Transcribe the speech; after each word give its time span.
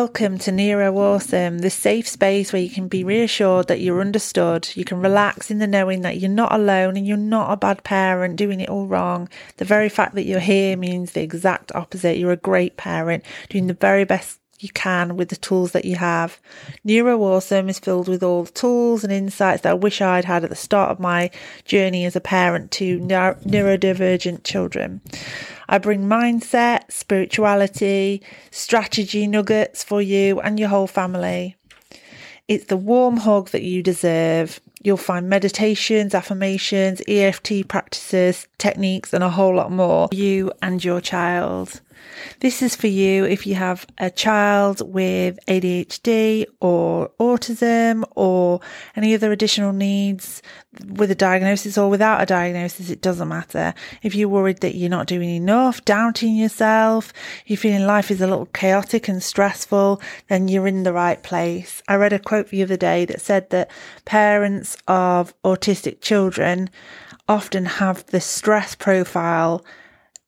Welcome 0.00 0.38
to 0.38 0.50
Neuro 0.50 0.96
Awesome, 0.96 1.56
um, 1.56 1.58
the 1.58 1.68
safe 1.68 2.08
space 2.08 2.54
where 2.54 2.62
you 2.62 2.70
can 2.70 2.88
be 2.88 3.04
reassured 3.04 3.68
that 3.68 3.82
you're 3.82 4.00
understood. 4.00 4.70
You 4.74 4.82
can 4.82 5.02
relax 5.02 5.50
in 5.50 5.58
the 5.58 5.66
knowing 5.66 6.00
that 6.00 6.16
you're 6.16 6.30
not 6.30 6.54
alone 6.54 6.96
and 6.96 7.06
you're 7.06 7.18
not 7.18 7.52
a 7.52 7.58
bad 7.58 7.84
parent 7.84 8.36
doing 8.36 8.60
it 8.60 8.70
all 8.70 8.86
wrong. 8.86 9.28
The 9.58 9.66
very 9.66 9.90
fact 9.90 10.14
that 10.14 10.24
you're 10.24 10.40
here 10.40 10.74
means 10.74 11.12
the 11.12 11.20
exact 11.20 11.70
opposite. 11.74 12.16
You're 12.16 12.32
a 12.32 12.36
great 12.38 12.78
parent 12.78 13.26
doing 13.50 13.66
the 13.66 13.74
very 13.74 14.04
best 14.04 14.39
you 14.62 14.68
can 14.70 15.16
with 15.16 15.30
the 15.30 15.36
tools 15.36 15.72
that 15.72 15.84
you 15.84 15.96
have. 15.96 16.38
Neuro 16.84 17.22
Awesome 17.22 17.68
is 17.68 17.78
filled 17.78 18.08
with 18.08 18.22
all 18.22 18.44
the 18.44 18.52
tools 18.52 19.04
and 19.04 19.12
insights 19.12 19.62
that 19.62 19.70
I 19.70 19.74
wish 19.74 20.00
I'd 20.00 20.24
had 20.24 20.44
at 20.44 20.50
the 20.50 20.56
start 20.56 20.90
of 20.90 21.00
my 21.00 21.30
journey 21.64 22.04
as 22.04 22.14
a 22.14 22.20
parent 22.20 22.70
to 22.72 22.98
neurodivergent 23.00 24.44
children. 24.44 25.00
I 25.68 25.78
bring 25.78 26.02
mindset, 26.02 26.90
spirituality, 26.90 28.22
strategy 28.50 29.26
nuggets 29.26 29.84
for 29.84 30.02
you 30.02 30.40
and 30.40 30.58
your 30.58 30.68
whole 30.68 30.88
family. 30.88 31.56
It's 32.48 32.64
the 32.64 32.76
warm 32.76 33.18
hug 33.18 33.50
that 33.50 33.62
you 33.62 33.80
deserve. 33.80 34.60
You'll 34.82 34.96
find 34.96 35.28
meditations, 35.28 36.14
affirmations, 36.14 37.00
EFT 37.06 37.68
practices, 37.68 38.48
techniques, 38.58 39.12
and 39.12 39.22
a 39.22 39.30
whole 39.30 39.54
lot 39.54 39.70
more. 39.70 40.08
You 40.10 40.50
and 40.60 40.84
your 40.84 41.00
child. 41.00 41.80
This 42.40 42.62
is 42.62 42.74
for 42.76 42.86
you 42.86 43.24
if 43.24 43.46
you 43.46 43.54
have 43.54 43.86
a 43.98 44.10
child 44.10 44.80
with 44.92 45.38
ADHD 45.46 46.46
or 46.60 47.10
autism 47.20 48.04
or 48.16 48.60
any 48.96 49.14
other 49.14 49.32
additional 49.32 49.72
needs 49.72 50.42
with 50.86 51.10
a 51.10 51.14
diagnosis 51.14 51.76
or 51.76 51.90
without 51.90 52.22
a 52.22 52.26
diagnosis, 52.26 52.90
it 52.90 53.02
doesn't 53.02 53.28
matter. 53.28 53.74
If 54.02 54.14
you're 54.14 54.28
worried 54.28 54.60
that 54.60 54.76
you're 54.76 54.88
not 54.88 55.06
doing 55.06 55.30
enough, 55.30 55.84
doubting 55.84 56.36
yourself, 56.36 57.12
you're 57.46 57.56
feeling 57.56 57.86
life 57.86 58.10
is 58.10 58.20
a 58.20 58.26
little 58.26 58.46
chaotic 58.46 59.08
and 59.08 59.22
stressful, 59.22 60.00
then 60.28 60.48
you're 60.48 60.66
in 60.66 60.84
the 60.84 60.92
right 60.92 61.22
place. 61.22 61.82
I 61.88 61.96
read 61.96 62.12
a 62.12 62.18
quote 62.18 62.48
the 62.48 62.62
other 62.62 62.76
day 62.76 63.04
that 63.06 63.20
said 63.20 63.50
that 63.50 63.70
parents 64.04 64.76
of 64.86 65.34
autistic 65.42 66.00
children 66.00 66.70
often 67.28 67.64
have 67.64 68.06
the 68.06 68.20
stress 68.20 68.74
profile 68.74 69.64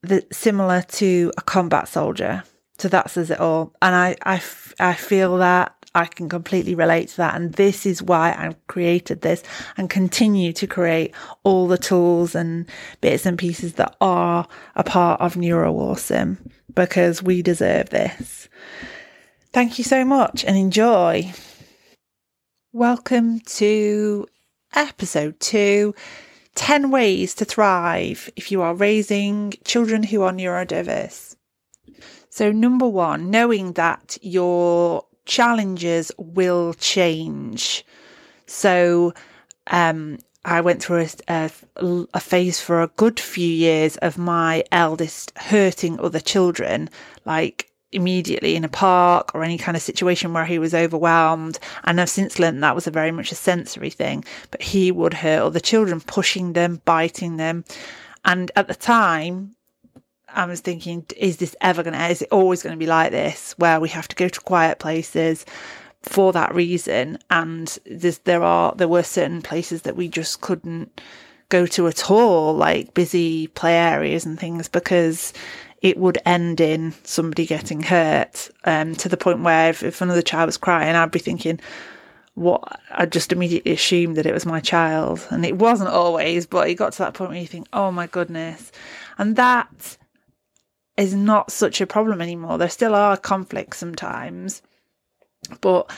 that 0.03 0.35
similar 0.35 0.83
to 0.83 1.33
a 1.37 1.43
combat 1.43 1.89
soldier. 1.89 2.43
So 2.79 2.89
that 2.89 3.11
says 3.11 3.31
it 3.31 3.39
all. 3.39 3.75
And 3.81 3.95
I, 3.95 4.17
I, 4.25 4.43
I 4.81 4.95
feel 4.95 5.39
that 5.39 5.75
I 5.95 6.07
can 6.07 6.29
completely 6.29 6.75
relate 6.75 7.09
to 7.11 7.17
that. 7.19 7.35
And 7.35 7.53
this 7.55 7.87
is 7.87 8.03
why 8.03 8.31
I 8.31 8.57
created 8.67 9.21
this 9.21 9.43
and 9.77 9.91
continue 9.91 10.53
to 10.55 10.67
create 10.67 11.15
all 11.45 11.69
the 11.69 11.79
tools 11.79 12.35
and 12.35 12.67
bits 13.01 13.27
and 13.27 13.39
pieces 13.39 13.75
that 13.75 13.95
are 14.01 14.49
a 14.75 14.83
part 14.83 15.21
of 15.21 15.37
Neuro 15.37 15.73
Awesome 15.75 16.51
because 16.75 17.23
we 17.23 17.43
deserve 17.43 17.91
this. 17.91 18.49
Thank 19.53 19.79
you 19.79 19.85
so 19.85 20.05
much 20.05 20.45
and 20.45 20.57
enjoy. 20.57 21.33
Welcome 22.73 23.41
to 23.41 24.27
episode 24.75 25.39
two 25.39 25.95
10 26.55 26.91
ways 26.91 27.35
to 27.35 27.45
thrive 27.45 28.31
if 28.37 28.53
you 28.53 28.63
are 28.63 28.75
raising 28.75 29.55
children 29.65 30.03
who 30.03 30.23
are 30.23 30.33
neurodiverse. 30.33 31.37
So, 32.31 32.53
number 32.53 32.89
one, 32.89 33.31
knowing 33.31 33.73
that 33.75 34.19
your 34.23 35.05
challenges 35.25 36.11
will 36.17 36.75
change. 36.75 37.85
So, 38.47 39.15
um, 39.67 40.19
I 40.45 40.61
went 40.61 40.83
through 40.83 41.07
a, 41.29 41.51
a, 41.77 42.07
a, 42.15 42.21
phase 42.21 42.61
for 42.61 42.83
a 42.83 42.89
good 42.89 43.21
few 43.21 43.47
years 43.49 43.97
of 43.99 44.19
my 44.19 44.65
eldest 44.73 45.33
hurting 45.39 46.01
other 46.01 46.19
children, 46.19 46.91
like 47.25 47.72
immediately 47.93 48.57
in 48.57 48.65
a 48.65 48.69
park 48.69 49.35
or 49.35 49.45
any 49.45 49.59
kind 49.59 49.77
of 49.77 49.83
situation 49.83 50.33
where 50.33 50.45
he 50.45 50.59
was 50.59 50.75
overwhelmed. 50.75 51.59
And 51.85 52.01
I've 52.01 52.11
since 52.11 52.39
learned 52.39 52.63
that 52.63 52.75
was 52.75 52.87
a 52.87 52.91
very 52.91 53.13
much 53.13 53.33
a 53.33 53.37
sensory 53.37 53.91
thing, 53.91 54.25
but 54.51 54.63
he 54.63 54.91
would 54.91 55.15
hurt 55.15 55.43
other 55.43 55.61
children, 55.61 56.01
pushing 56.01 56.55
them, 56.55 56.81
biting 56.85 57.37
them. 57.37 57.65
And 58.25 58.51
at 58.57 58.69
the 58.69 58.75
time, 58.75 59.55
I 60.29 60.47
was 60.47 60.61
thinking, 60.61 61.05
is 61.17 61.37
this 61.37 61.55
ever 61.61 61.83
going 61.83 61.95
to, 61.95 62.07
is 62.07 62.23
it 62.23 62.29
always 62.33 62.63
going 62.63 62.75
to 62.75 62.79
be 62.79 62.87
like 62.87 63.11
this 63.11 63.55
where 63.59 63.81
we 63.81 63.89
have 63.91 64.09
to 64.09 64.17
go 64.17 64.29
to 64.29 64.41
quiet 64.41 64.79
places 64.79 65.45
for 66.03 66.33
that 66.33 66.55
reason? 66.55 67.19
And 67.31 67.79
there 67.85 68.43
are, 68.43 68.75
there 68.75 68.89
were 68.89 69.03
certain 69.03 69.43
places 69.43 69.83
that 69.83 69.97
we 69.97 70.09
just 70.09 70.41
couldn't 70.41 71.01
go 71.49 71.67
to 71.67 71.87
at 71.87 72.11
all, 72.11 72.55
like 72.55 72.95
busy 72.95 73.47
play 73.49 73.75
areas 73.75 74.25
and 74.25 74.41
things 74.41 74.69
because 74.69 75.35
it 75.83 75.99
would 75.99 76.19
end 76.25 76.61
in 76.61 76.95
somebody 77.03 77.45
getting 77.45 77.83
hurt 77.83 78.49
um, 78.65 78.95
to 78.95 79.09
the 79.09 79.17
point 79.17 79.43
where 79.43 79.69
if, 79.69 79.83
if 79.83 80.01
another 80.01 80.23
child 80.23 80.47
was 80.47 80.57
crying, 80.57 80.95
I'd 80.95 81.11
be 81.11 81.19
thinking, 81.19 81.59
what 82.35 82.81
I'd 82.93 83.13
just 83.13 83.33
immediately 83.33 83.73
assumed 83.73 84.17
that 84.17 84.25
it 84.25 84.33
was 84.33 84.47
my 84.47 84.61
child. 84.61 85.27
And 85.31 85.45
it 85.45 85.59
wasn't 85.59 85.91
always, 85.91 86.47
but 86.47 86.69
it 86.69 86.77
got 86.77 86.93
to 86.93 86.99
that 87.01 87.15
point 87.15 87.31
where 87.31 87.41
you 87.41 87.49
think, 87.49 87.67
oh 87.73 87.91
my 87.91 88.07
goodness. 88.07 88.71
And 89.19 89.35
that 89.37 89.99
is 90.97 91.15
not 91.15 91.51
such 91.51 91.81
a 91.81 91.87
problem 91.87 92.23
anymore. 92.23 92.59
There 92.59 92.69
still 92.69 92.95
are 92.95 93.17
conflicts 93.17 93.79
sometimes, 93.79 94.63
but 95.61 95.91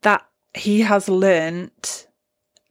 that 0.00 0.26
he 0.54 0.80
has 0.80 1.08
learnt 1.08 2.06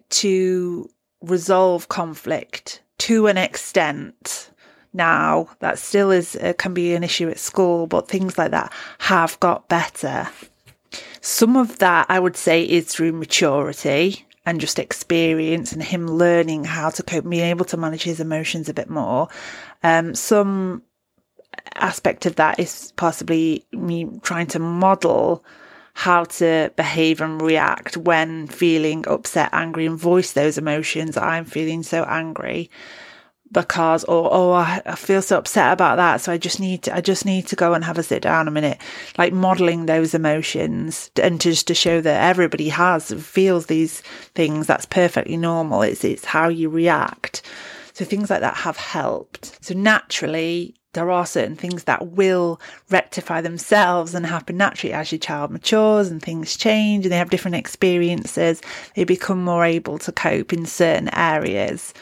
to 0.09 0.89
resolve 1.21 1.89
conflict 1.89 2.81
to 2.97 3.27
an 3.27 3.37
extent 3.37 4.49
now 4.95 5.47
that 5.59 5.78
still 5.78 6.11
is 6.11 6.35
uh, 6.38 6.53
can 6.57 6.73
be 6.73 6.94
an 6.95 7.03
issue 7.03 7.29
at 7.29 7.39
school 7.39 7.88
but 7.88 8.07
things 8.07 8.38
like 8.38 8.51
that 8.51 8.72
have 9.00 9.39
got 9.39 9.67
better 9.67 10.28
some 11.22 11.57
of 11.57 11.78
that 11.79 12.06
i 12.09 12.19
would 12.19 12.38
say 12.38 12.63
is 12.63 12.85
through 12.85 13.11
maturity 13.11 14.25
and 14.45 14.61
just 14.61 14.79
experience 14.79 15.72
and 15.72 15.83
him 15.83 16.07
learning 16.07 16.63
how 16.63 16.89
to 16.89 17.03
cope 17.03 17.28
being 17.28 17.44
able 17.44 17.66
to 17.66 17.78
manage 17.78 18.03
his 18.03 18.19
emotions 18.19 18.69
a 18.69 18.73
bit 18.73 18.89
more 18.89 19.28
um, 19.83 20.16
some 20.16 20.81
aspect 21.75 22.25
of 22.25 22.35
that 22.35 22.59
is 22.59 22.94
possibly 22.95 23.66
me 23.72 24.09
trying 24.23 24.47
to 24.47 24.59
model 24.59 25.44
how 25.94 26.25
to 26.25 26.72
behave 26.75 27.22
and 27.22 27.41
react 27.41 27.95
when 27.95 28.47
feeling 28.47 29.07
upset, 29.07 29.50
angry, 29.53 29.85
and 29.85 29.97
voice 29.97 30.33
those 30.33 30.57
emotions. 30.57 31.16
I'm 31.16 31.45
feeling 31.45 31.83
so 31.83 32.03
angry 32.03 32.69
because 33.51 34.03
or 34.06 34.29
oh 34.31 34.51
I, 34.51 34.81
I, 34.85 34.95
feel 34.95 35.22
so 35.22 35.38
upset 35.38 35.72
about 35.72 35.97
that 35.97 36.19
so 36.19 36.31
i 36.31 36.38
just 36.38 36.59
need 36.59 36.83
to 36.83 36.95
i 36.95 37.00
just 37.00 37.25
need 37.25 37.47
to 37.47 37.56
go 37.56 37.73
and 37.73 37.85
have 37.85 37.97
a 37.97 38.03
sit 38.03 38.22
down 38.23 38.47
a 38.47 38.51
minute. 38.51 38.79
Like 39.17 39.33
modeling 39.33 39.85
those 39.85 40.13
emotions 40.13 41.11
and 41.22 41.39
just 41.39 41.67
to 41.67 41.75
show 41.75 42.01
that 42.01 42.23
everybody 42.23 42.69
has 42.69 43.11
feels 43.13 43.67
these 43.67 44.01
things 44.33 44.67
that's 44.67 44.85
perfectly 44.85 45.38
normal. 45.38 45.81
It's 45.81 46.03
it's 46.03 46.25
how 46.25 46.50
you 46.50 46.69
react. 46.69 47.41
So 47.94 48.03
things 48.03 48.29
like 48.29 48.41
that 48.41 48.57
have 48.57 48.78
helped. 48.78 49.63
So 49.63 49.73
naturally 49.73 50.75
there 50.94 51.12
are 51.12 51.25
certain 51.25 51.57
things 51.57 51.83
that 51.83 52.07
will 52.12 52.59
rectify 52.89 53.41
themselves 53.41 54.16
and 54.16 54.25
happen 54.25 54.56
naturally 54.56 54.94
as 54.94 55.12
your 55.12 55.19
child 55.19 55.51
matures 55.51 56.09
and 56.09 56.22
things 56.22 56.56
change 56.56 57.06
and 57.06 57.12
they 57.12 57.17
have 57.17 57.29
different 57.29 57.56
experiences. 57.56 58.62
They 58.95 59.03
become 59.03 59.44
more 59.44 59.66
able 59.66 59.97
to 60.00 60.12
cope 60.12 60.53
in 60.53 60.66
certain 60.66 61.13
areas. 61.13 61.94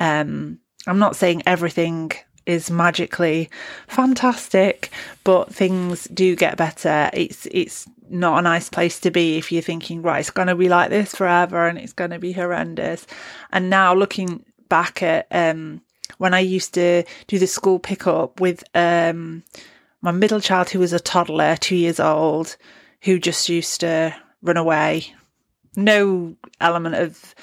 Um, 0.00 0.58
I'm 0.86 0.98
not 0.98 1.16
saying 1.16 1.42
everything 1.46 2.12
is 2.46 2.70
magically 2.70 3.48
fantastic, 3.86 4.90
but 5.24 5.54
things 5.54 6.04
do 6.12 6.34
get 6.34 6.56
better. 6.56 7.10
It's 7.12 7.46
it's 7.50 7.88
not 8.08 8.38
a 8.38 8.42
nice 8.42 8.68
place 8.68 9.00
to 9.00 9.10
be 9.10 9.38
if 9.38 9.50
you're 9.50 9.62
thinking, 9.62 10.02
right, 10.02 10.20
it's 10.20 10.30
going 10.30 10.48
to 10.48 10.54
be 10.54 10.68
like 10.68 10.90
this 10.90 11.14
forever 11.14 11.66
and 11.66 11.78
it's 11.78 11.92
going 11.92 12.10
to 12.10 12.18
be 12.18 12.32
horrendous. 12.32 13.06
And 13.52 13.70
now 13.70 13.94
looking 13.94 14.44
back 14.68 15.02
at 15.02 15.26
um, 15.30 15.80
when 16.18 16.34
I 16.34 16.40
used 16.40 16.74
to 16.74 17.04
do 17.26 17.38
the 17.38 17.46
school 17.46 17.78
pickup 17.78 18.40
with 18.40 18.64
um, 18.74 19.44
my 20.02 20.10
middle 20.10 20.40
child, 20.40 20.68
who 20.70 20.80
was 20.80 20.92
a 20.92 21.00
toddler, 21.00 21.56
two 21.56 21.76
years 21.76 22.00
old, 22.00 22.56
who 23.02 23.18
just 23.18 23.48
used 23.48 23.80
to 23.80 24.14
run 24.42 24.56
away. 24.56 25.14
No 25.74 26.36
element 26.60 26.96
of 26.96 27.34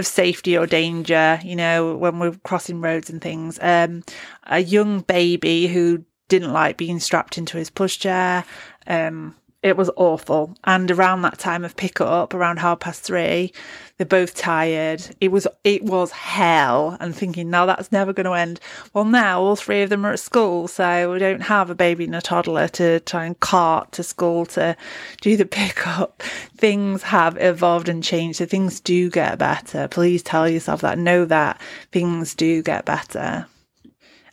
of 0.00 0.06
safety 0.06 0.58
or 0.58 0.66
danger, 0.66 1.38
you 1.44 1.54
know, 1.54 1.94
when 1.94 2.18
we're 2.18 2.34
crossing 2.42 2.80
roads 2.80 3.08
and 3.08 3.20
things. 3.20 3.58
Um, 3.62 4.02
a 4.44 4.58
young 4.58 5.00
baby 5.00 5.68
who 5.68 6.04
didn't 6.28 6.52
like 6.52 6.76
being 6.76 6.98
strapped 6.98 7.38
into 7.38 7.56
his 7.56 7.70
pushchair. 7.70 8.44
Um, 8.86 9.36
it 9.62 9.76
was 9.76 9.90
awful. 9.96 10.56
And 10.64 10.90
around 10.90 11.22
that 11.22 11.38
time 11.38 11.64
of 11.64 11.76
pickup, 11.76 12.32
around 12.32 12.58
half 12.58 12.80
past 12.80 13.02
three, 13.02 13.52
they're 13.98 14.06
both 14.06 14.34
tired. 14.34 15.02
It 15.20 15.28
was 15.30 15.46
it 15.64 15.82
was 15.82 16.12
hell. 16.12 16.96
And 16.98 17.14
thinking, 17.14 17.50
now 17.50 17.66
that's 17.66 17.92
never 17.92 18.14
going 18.14 18.24
to 18.24 18.32
end. 18.32 18.60
Well, 18.94 19.04
now 19.04 19.42
all 19.42 19.56
three 19.56 19.82
of 19.82 19.90
them 19.90 20.06
are 20.06 20.12
at 20.12 20.20
school, 20.20 20.66
so 20.66 21.12
we 21.12 21.18
don't 21.18 21.42
have 21.42 21.68
a 21.68 21.74
baby 21.74 22.04
and 22.04 22.16
a 22.16 22.22
toddler 22.22 22.68
to 22.68 23.00
try 23.00 23.26
and 23.26 23.38
cart 23.38 23.92
to 23.92 24.02
school 24.02 24.46
to 24.46 24.76
do 25.20 25.36
the 25.36 25.46
pickup. 25.60 26.22
Things 26.56 27.02
have 27.02 27.36
evolved 27.38 27.88
and 27.90 28.02
changed, 28.02 28.38
so 28.38 28.46
things 28.46 28.80
do 28.80 29.10
get 29.10 29.38
better. 29.38 29.88
Please 29.88 30.22
tell 30.22 30.48
yourself 30.48 30.80
that. 30.80 30.98
Know 30.98 31.26
that 31.26 31.60
things 31.92 32.34
do 32.34 32.62
get 32.62 32.86
better. 32.86 33.46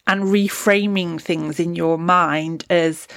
And 0.07 0.23
reframing 0.23 1.21
things 1.21 1.59
in 1.59 1.75
your 1.75 1.97
mind 1.97 2.65
as 2.69 3.07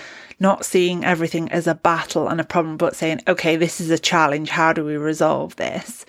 not 0.41 0.65
seeing 0.65 1.05
everything 1.05 1.51
as 1.53 1.67
a 1.67 1.75
battle 1.75 2.29
and 2.29 2.41
a 2.41 2.45
problem, 2.45 2.77
but 2.77 2.97
saying, 2.97 3.21
okay, 3.29 3.57
this 3.57 3.81
is 3.81 3.91
a 3.91 3.99
challenge. 3.99 4.49
How 4.49 4.73
do 4.73 4.85
we 4.85 4.97
resolve 4.97 5.57
this? 5.57 6.05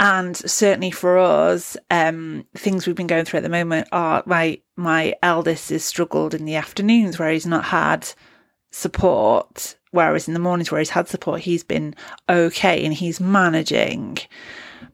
And 0.00 0.36
certainly 0.36 0.92
for 0.92 1.18
us, 1.18 1.76
um, 1.90 2.46
things 2.54 2.86
we've 2.86 2.94
been 2.94 3.08
going 3.08 3.24
through 3.24 3.38
at 3.38 3.42
the 3.42 3.48
moment 3.48 3.88
are 3.90 4.22
my 4.26 4.60
my 4.76 5.14
eldest 5.24 5.70
has 5.70 5.84
struggled 5.84 6.34
in 6.34 6.44
the 6.44 6.54
afternoons 6.54 7.18
where 7.18 7.32
he's 7.32 7.46
not 7.46 7.64
had 7.64 8.08
support, 8.70 9.76
whereas 9.90 10.28
in 10.28 10.34
the 10.34 10.40
mornings 10.40 10.70
where 10.70 10.78
he's 10.78 10.90
had 10.90 11.08
support, 11.08 11.40
he's 11.40 11.64
been 11.64 11.96
okay 12.28 12.84
and 12.84 12.94
he's 12.94 13.18
managing. 13.18 14.18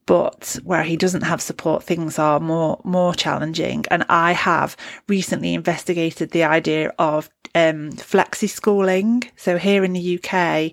But 0.07 0.59
where 0.65 0.83
he 0.83 0.97
doesn't 0.97 1.23
have 1.23 1.41
support, 1.41 1.83
things 1.83 2.19
are 2.19 2.41
more 2.41 2.81
more 2.85 3.15
challenging. 3.15 3.85
And 3.91 4.05
I 4.09 4.33
have 4.33 4.77
recently 5.09 5.55
investigated 5.55 6.31
the 6.31 6.45
idea 6.45 6.93
of 6.99 7.31
um, 7.55 7.93
flexi 7.93 8.49
schooling. 8.49 9.25
So 9.37 9.57
here 9.57 9.85
in 9.85 9.93
the 9.93 10.21
UK, 10.23 10.73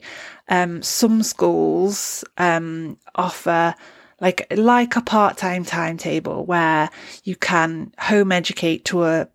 um, 0.49 0.81
some 0.81 1.23
schools 1.23 2.23
um, 2.37 2.97
offer 3.15 3.75
like 4.19 4.45
like 4.55 4.95
a 4.95 5.01
part-time 5.01 5.65
timetable 5.65 6.45
where 6.45 6.89
you 7.23 7.35
can 7.35 7.93
home 7.99 8.31
educate 8.31 8.85
to 8.85 9.03
a 9.03 9.27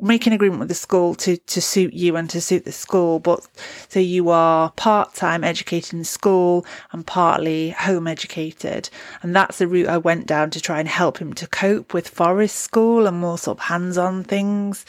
make 0.00 0.26
an 0.26 0.32
agreement 0.32 0.60
with 0.60 0.68
the 0.68 0.74
school 0.74 1.14
to 1.14 1.36
to 1.36 1.60
suit 1.60 1.94
you 1.94 2.16
and 2.16 2.28
to 2.30 2.40
suit 2.40 2.64
the 2.64 2.72
school 2.72 3.18
but 3.18 3.46
so 3.88 3.98
you 3.98 4.28
are 4.28 4.70
part-time 4.72 5.42
educated 5.42 5.94
in 5.94 6.04
school 6.04 6.66
and 6.92 7.06
partly 7.06 7.70
home 7.70 8.06
educated. 8.06 8.90
And 9.22 9.34
that's 9.34 9.58
the 9.58 9.68
route 9.68 9.88
I 9.88 9.98
went 9.98 10.26
down 10.26 10.50
to 10.50 10.60
try 10.60 10.80
and 10.80 10.88
help 10.88 11.18
him 11.18 11.32
to 11.34 11.46
cope 11.46 11.94
with 11.94 12.08
forest 12.08 12.56
school 12.56 13.06
and 13.06 13.18
more 13.18 13.38
sort 13.38 13.58
of 13.58 13.64
hands-on 13.64 14.24
things. 14.24 14.84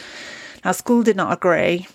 Now 0.66 0.72
school 0.74 1.04
did 1.04 1.16
not 1.16 1.34
agree. 1.34 1.88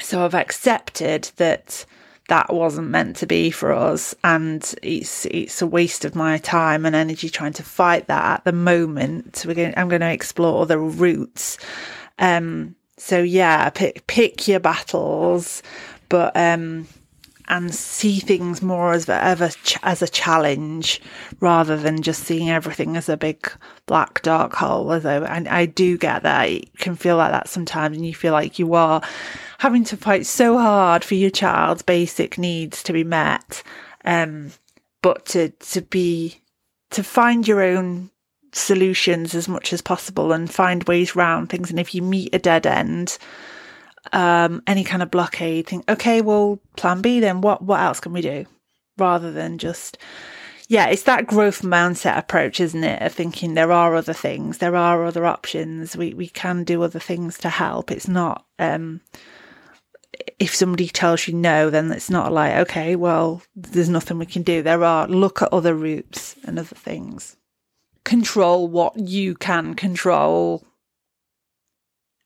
So 0.00 0.24
I've 0.24 0.34
accepted 0.34 1.30
that 1.36 1.84
that 2.28 2.52
wasn't 2.52 2.88
meant 2.88 3.16
to 3.16 3.26
be 3.26 3.50
for 3.50 3.72
us 3.72 4.14
and 4.24 4.74
it's 4.82 5.26
it's 5.26 5.62
a 5.62 5.66
waste 5.66 6.04
of 6.04 6.16
my 6.16 6.38
time 6.38 6.84
and 6.84 6.96
energy 6.96 7.28
trying 7.28 7.52
to 7.54 7.62
fight 7.62 8.08
that 8.08 8.38
at 8.38 8.44
the 8.44 8.52
moment. 8.52 9.44
We're 9.46 9.54
going 9.54 9.74
I'm 9.76 9.88
going 9.88 10.00
to 10.00 10.10
explore 10.10 10.62
other 10.62 10.78
routes 10.78 11.58
um 12.18 12.74
so 12.96 13.22
yeah 13.22 13.68
pick 13.70 14.06
pick 14.06 14.48
your 14.48 14.60
battles 14.60 15.62
but 16.08 16.36
um 16.36 16.86
and 17.48 17.74
see 17.74 18.18
things 18.18 18.60
more 18.60 18.92
as 18.92 19.08
ever 19.08 19.50
as 19.82 20.02
a 20.02 20.08
challenge 20.08 21.00
rather 21.40 21.76
than 21.76 22.02
just 22.02 22.24
seeing 22.24 22.50
everything 22.50 22.96
as 22.96 23.08
a 23.08 23.16
big 23.16 23.50
black 23.86 24.20
dark 24.22 24.54
hole. 24.54 24.90
Although 24.90 25.24
I, 25.24 25.44
I 25.48 25.66
do 25.66 25.96
get 25.96 26.22
that 26.24 26.48
it 26.48 26.76
can 26.78 26.96
feel 26.96 27.16
like 27.16 27.32
that 27.32 27.48
sometimes, 27.48 27.96
and 27.96 28.06
you 28.06 28.14
feel 28.14 28.32
like 28.32 28.58
you 28.58 28.74
are 28.74 29.00
having 29.58 29.84
to 29.84 29.96
fight 29.96 30.26
so 30.26 30.58
hard 30.58 31.04
for 31.04 31.14
your 31.14 31.30
child's 31.30 31.82
basic 31.82 32.36
needs 32.36 32.82
to 32.82 32.92
be 32.92 33.04
met. 33.04 33.62
Um, 34.04 34.50
but 35.02 35.26
to 35.26 35.50
to 35.50 35.82
be 35.82 36.40
to 36.90 37.02
find 37.02 37.46
your 37.46 37.62
own 37.62 38.10
solutions 38.56 39.34
as 39.34 39.48
much 39.48 39.72
as 39.72 39.82
possible 39.82 40.32
and 40.32 40.50
find 40.50 40.84
ways 40.84 41.14
around 41.14 41.48
things. 41.48 41.70
And 41.70 41.78
if 41.78 41.94
you 41.94 42.02
meet 42.02 42.34
a 42.34 42.38
dead 42.38 42.66
end, 42.66 43.18
um, 44.12 44.62
any 44.66 44.84
kind 44.84 45.02
of 45.02 45.10
blockade, 45.10 45.66
think, 45.66 45.88
okay, 45.90 46.20
well, 46.20 46.58
plan 46.76 47.02
B 47.02 47.20
then 47.20 47.40
what, 47.40 47.62
what 47.62 47.80
else 47.80 48.00
can 48.00 48.12
we 48.12 48.20
do? 48.20 48.46
Rather 48.98 49.30
than 49.30 49.58
just, 49.58 49.98
yeah, 50.68 50.86
it's 50.86 51.02
that 51.02 51.26
growth 51.26 51.62
mindset 51.62 52.16
approach, 52.16 52.60
isn't 52.60 52.84
it? 52.84 53.02
Of 53.02 53.12
thinking 53.12 53.54
there 53.54 53.72
are 53.72 53.94
other 53.94 54.14
things, 54.14 54.58
there 54.58 54.76
are 54.76 55.04
other 55.04 55.26
options, 55.26 55.96
we, 55.96 56.14
we 56.14 56.28
can 56.28 56.64
do 56.64 56.82
other 56.82 57.00
things 57.00 57.38
to 57.38 57.50
help. 57.50 57.90
It's 57.90 58.08
not, 58.08 58.46
um, 58.58 59.00
if 60.38 60.54
somebody 60.54 60.88
tells 60.88 61.28
you 61.28 61.34
no, 61.34 61.68
then 61.68 61.92
it's 61.92 62.10
not 62.10 62.32
like, 62.32 62.54
okay, 62.68 62.96
well, 62.96 63.42
there's 63.54 63.90
nothing 63.90 64.18
we 64.18 64.26
can 64.26 64.42
do. 64.42 64.62
There 64.62 64.82
are, 64.82 65.06
look 65.06 65.42
at 65.42 65.52
other 65.52 65.74
routes 65.74 66.36
and 66.44 66.58
other 66.58 66.74
things. 66.74 67.36
Control 68.06 68.68
what 68.68 68.96
you 68.96 69.34
can 69.34 69.74
control. 69.74 70.64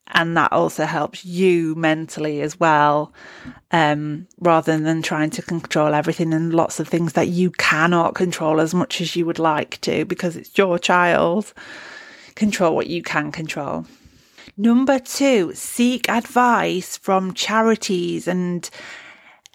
And 0.08 0.36
that 0.36 0.52
also 0.52 0.84
helps 0.84 1.24
you 1.24 1.74
mentally 1.74 2.42
as 2.42 2.60
well 2.60 3.14
um, 3.70 4.26
rather 4.38 4.78
than 4.78 5.00
trying 5.00 5.30
to 5.30 5.42
control 5.42 5.94
everything 5.94 6.34
and 6.34 6.52
lots 6.52 6.80
of 6.80 6.88
things 6.88 7.14
that 7.14 7.28
you 7.28 7.50
cannot 7.52 8.14
control 8.14 8.60
as 8.60 8.74
much 8.74 9.00
as 9.00 9.16
you 9.16 9.24
would 9.24 9.38
like 9.38 9.80
to 9.80 10.04
because 10.04 10.36
it's 10.36 10.58
your 10.58 10.78
child. 10.78 11.54
Control 12.34 12.76
what 12.76 12.88
you 12.88 13.02
can 13.02 13.32
control. 13.32 13.86
Number 14.58 14.98
2 14.98 15.54
seek 15.54 16.10
advice 16.10 16.98
from 16.98 17.32
charities 17.32 18.28
and 18.28 18.68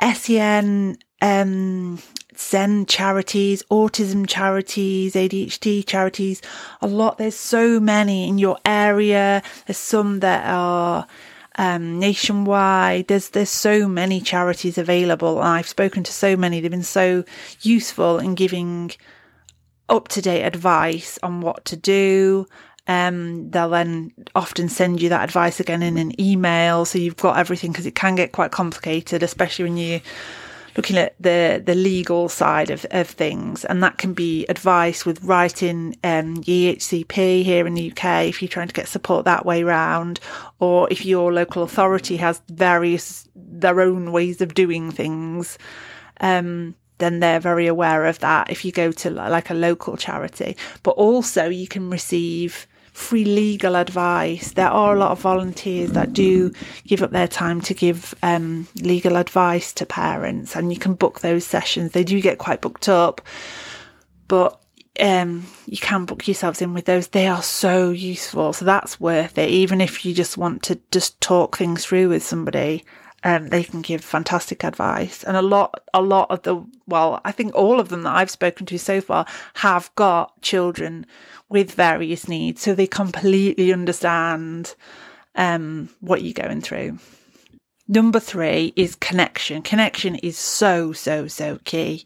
SEN 0.01 0.98
um, 1.25 1.98
SEND 2.36 2.88
charities, 2.88 3.63
autism 3.72 4.27
charities, 4.27 5.13
ADHD 5.13 5.86
charities, 5.86 6.42
a 6.81 6.88
lot. 6.88 7.18
There's 7.18 7.36
so 7.36 7.80
many 7.80 8.27
in 8.27 8.38
your 8.38 8.57
area. 8.66 9.42
There's 9.66 9.77
some 9.77 10.19
that 10.19 10.45
are 10.45 11.07
um, 11.56 11.98
nationwide. 12.00 13.07
There's 13.07 13.30
there's 13.30 13.50
so 13.50 13.88
many 13.88 14.22
charities 14.22 14.77
available. 14.77 15.39
I've 15.39 15.68
spoken 15.68 16.04
to 16.04 16.13
so 16.13 16.38
many. 16.38 16.60
They've 16.60 16.69
been 16.69 16.83
so 16.83 17.24
useful 17.62 18.19
in 18.19 18.36
giving 18.36 18.92
up 19.89 20.07
to 20.10 20.22
date 20.22 20.44
advice 20.44 21.18
on 21.24 21.42
what 21.42 21.66
to 21.66 21.75
do. 21.75 22.45
Um, 22.88 23.50
they'll 23.50 23.69
then 23.69 24.12
often 24.36 24.69
send 24.69 25.01
you 25.01 25.10
that 25.10 25.24
advice 25.24 25.60
again 25.60 25.81
in 25.81 25.98
an 25.98 26.19
email, 26.22 26.86
so 26.86 27.00
you've 27.00 27.18
got 27.18 27.38
everything 27.38 27.72
because 27.72 27.88
it 27.88 27.95
can 27.95 28.13
get 28.13 28.31
quite 28.31 28.51
complicated, 28.51 29.24
especially 29.24 29.66
when 29.66 29.77
you 29.77 30.01
looking 30.75 30.98
at 30.98 31.16
the 31.19 31.62
the 31.66 31.75
legal 31.75 32.30
side 32.30 32.69
of, 32.69 32.86
of 32.92 33.07
things, 33.07 33.66
and 33.66 33.81
that 33.83 33.98
can 33.98 34.13
be 34.13 34.45
advice 34.48 35.06
with 35.06 35.24
writing 35.24 35.95
um, 36.04 36.38
EHCP 36.44 37.44
here 37.44 37.66
in 37.66 37.74
the 37.74 37.92
UK 37.92 38.25
if 38.25 38.42
you're 38.42 38.50
trying 38.50 38.68
to 38.68 38.74
get 38.74 38.88
support 38.88 39.25
that 39.25 39.45
way 39.45 39.63
round, 39.63 40.19
or 40.60 40.88
if 40.92 41.06
your 41.06 41.33
local 41.33 41.63
authority 41.63 42.18
has 42.18 42.42
various 42.50 43.27
their 43.36 43.81
own 43.81 44.12
ways 44.12 44.42
of 44.42 44.54
doing 44.54 44.92
things. 44.92 45.57
Um, 46.22 46.75
then 46.98 47.19
they're 47.19 47.42
very 47.42 47.68
aware 47.68 48.06
of 48.06 48.19
that 48.19 48.50
if 48.50 48.63
you 48.63 48.72
go 48.72 48.89
to 48.89 49.10
like 49.10 49.50
a 49.50 49.54
local 49.54 49.98
charity. 49.98 50.56
But 50.81 50.92
also, 50.92 51.50
you 51.50 51.68
can 51.68 51.89
receive 51.89 52.68
free 52.96 53.26
legal 53.26 53.76
advice. 53.76 54.54
There 54.54 54.70
are 54.70 54.96
a 54.96 55.00
lot 55.00 55.12
of 55.12 55.20
volunteers 55.20 55.92
that 55.92 56.14
do 56.14 56.54
give 56.88 57.04
up 57.04 57.12
their 57.12 57.28
time 57.28 57.60
to 57.62 57.74
give 57.74 58.16
um, 58.24 58.70
legal 58.82 59.18
advice 59.18 59.74
to 59.74 59.86
parents, 59.86 60.56
and 60.56 60.72
you 60.72 60.80
can 60.80 60.94
book 60.94 61.20
those 61.20 61.46
sessions. 61.46 61.92
They 61.92 62.06
do 62.06 62.22
get 62.22 62.38
quite 62.38 62.62
booked 62.62 62.88
up, 62.88 63.20
but 64.30 64.62
um, 64.98 65.46
you 65.66 65.78
can 65.78 66.06
book 66.06 66.25
yourselves 66.25 66.62
in 66.62 66.74
with 66.74 66.86
those. 66.86 67.10
They 67.10 67.28
are 67.28 67.44
so 67.44 67.90
useful, 67.90 68.54
so 68.54 68.64
that's 68.64 68.98
worth 68.98 69.38
it. 69.38 69.50
Even 69.50 69.82
if 69.82 70.06
you 70.06 70.14
just 70.14 70.38
want 70.38 70.64
to 70.64 70.80
just 70.92 71.20
talk 71.20 71.58
things 71.58 71.86
through 71.86 72.08
with 72.08 72.24
somebody, 72.24 72.86
um, 73.25 73.48
they 73.48 73.63
can 73.63 73.82
give 73.82 74.03
fantastic 74.03 74.63
advice. 74.63 75.24
And 75.24 75.36
a 75.36 75.41
lot, 75.41 75.82
a 75.96 76.01
lot 76.01 76.29
of 76.29 76.44
the, 76.44 76.63
well, 76.86 77.20
I 77.25 77.32
think 77.32 77.55
all 77.55 77.79
of 77.79 77.89
them 77.89 78.03
that 78.03 78.15
I've 78.15 78.29
spoken 78.29 78.67
to 78.67 78.77
so 78.77 79.01
far 79.01 79.25
have 79.55 79.89
got 79.96 80.39
children 80.44 81.08
with 81.50 81.72
various 81.72 82.27
needs. 82.27 82.62
So 82.62 82.75
they 82.75 82.86
completely 82.86 83.74
understand 83.74 84.75
um, 85.34 85.89
what 86.01 86.22
you're 86.22 86.34
going 86.34 86.62
through. 86.62 87.00
Number 87.88 88.20
three 88.20 88.74
is 88.75 88.96
connection. 88.96 89.63
Connection 89.63 90.15
is 90.17 90.38
so, 90.38 90.94
so, 90.94 91.27
so 91.27 91.60
key. 91.65 92.05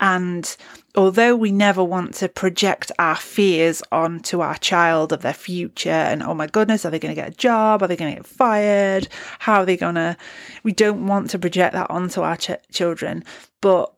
And 0.00 0.56
although 0.94 1.34
we 1.34 1.50
never 1.50 1.82
want 1.82 2.14
to 2.14 2.28
project 2.28 2.92
our 2.98 3.16
fears 3.16 3.82
onto 3.90 4.40
our 4.40 4.56
child 4.56 5.12
of 5.12 5.22
their 5.22 5.32
future 5.32 5.90
and, 5.90 6.22
oh 6.22 6.34
my 6.34 6.46
goodness, 6.46 6.84
are 6.84 6.90
they 6.90 6.98
going 6.98 7.14
to 7.14 7.20
get 7.20 7.28
a 7.28 7.36
job? 7.36 7.82
Are 7.82 7.88
they 7.88 7.96
going 7.96 8.12
to 8.12 8.20
get 8.20 8.26
fired? 8.26 9.08
How 9.40 9.60
are 9.60 9.66
they 9.66 9.76
going 9.76 9.96
to? 9.96 10.16
We 10.62 10.72
don't 10.72 11.06
want 11.06 11.30
to 11.30 11.38
project 11.38 11.72
that 11.74 11.90
onto 11.90 12.20
our 12.20 12.36
ch- 12.36 12.50
children. 12.70 13.24
But 13.60 13.92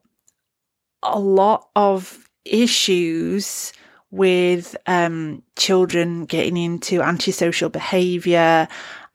a 1.03 1.19
lot 1.19 1.69
of 1.75 2.27
issues 2.45 3.73
with 4.09 4.75
um, 4.87 5.41
children 5.55 6.25
getting 6.25 6.57
into 6.57 7.01
antisocial 7.01 7.69
behaviour 7.69 8.67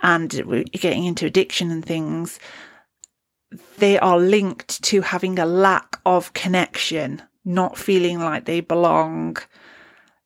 and 0.02 0.30
getting 0.72 1.04
into 1.04 1.26
addiction 1.26 1.70
and 1.70 1.84
things, 1.84 2.38
they 3.78 3.98
are 3.98 4.18
linked 4.18 4.82
to 4.84 5.00
having 5.00 5.38
a 5.38 5.46
lack 5.46 5.98
of 6.04 6.32
connection, 6.32 7.22
not 7.44 7.78
feeling 7.78 8.18
like 8.18 8.44
they 8.44 8.60
belong. 8.60 9.36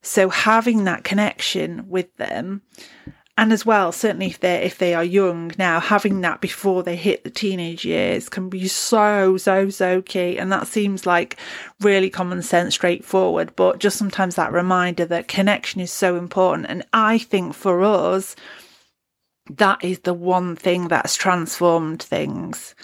So 0.03 0.31
having 0.31 0.85
that 0.85 1.05
connection 1.05 1.89
with 1.89 2.15
them 2.17 2.63
and 3.37 3.53
as 3.53 3.65
well 3.65 3.91
certainly 3.93 4.27
if 4.27 4.41
they 4.41 4.57
if 4.57 4.79
they 4.79 4.95
are 4.95 5.05
young 5.05 5.51
now 5.57 5.81
having 5.81 6.21
that 6.21 6.43
before 6.43 6.83
they 6.83 6.97
hit 6.97 7.25
the 7.25 7.31
teenage 7.31 7.87
years 7.87 8.29
can 8.29 8.49
be 8.49 8.67
so 8.69 9.37
so 9.37 9.69
so 9.69 10.03
key. 10.03 10.39
And 10.39 10.51
that 10.53 10.67
seems 10.67 11.07
like 11.07 11.37
really 11.81 12.11
common 12.11 12.43
sense 12.43 12.75
straightforward 12.75 13.55
but 13.57 13.79
just 13.79 13.99
sometimes 13.99 14.37
that 14.37 14.53
reminder 14.53 15.05
that 15.07 15.29
connection 15.29 15.81
is 15.81 15.93
so 15.93 16.17
important. 16.17 16.69
And 16.69 16.85
i 16.93 17.19
think 17.19 17.55
for 17.55 17.83
us 17.83 18.37
that 19.57 19.83
is 19.85 20.01
the 20.01 20.15
one 20.15 20.57
thing 20.57 20.89
that's 20.89 21.17
transformed 21.17 22.03
things, 22.03 22.75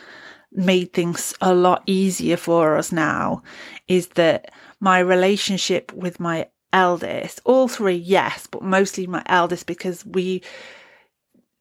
made 0.56 0.92
things 0.92 1.34
a 1.40 1.54
lot 1.54 1.82
easier 1.86 2.36
for 2.36 2.76
us 2.76 2.90
now, 2.92 3.42
is 3.88 4.08
that 4.08 4.50
my 4.80 4.98
relationship 4.98 5.92
with 5.92 6.18
my 6.18 6.48
eldest, 6.72 7.40
all 7.44 7.68
three, 7.68 7.96
yes, 7.96 8.46
but 8.50 8.62
mostly 8.62 9.06
my 9.06 9.22
eldest 9.26 9.66
because 9.66 10.04
we, 10.04 10.42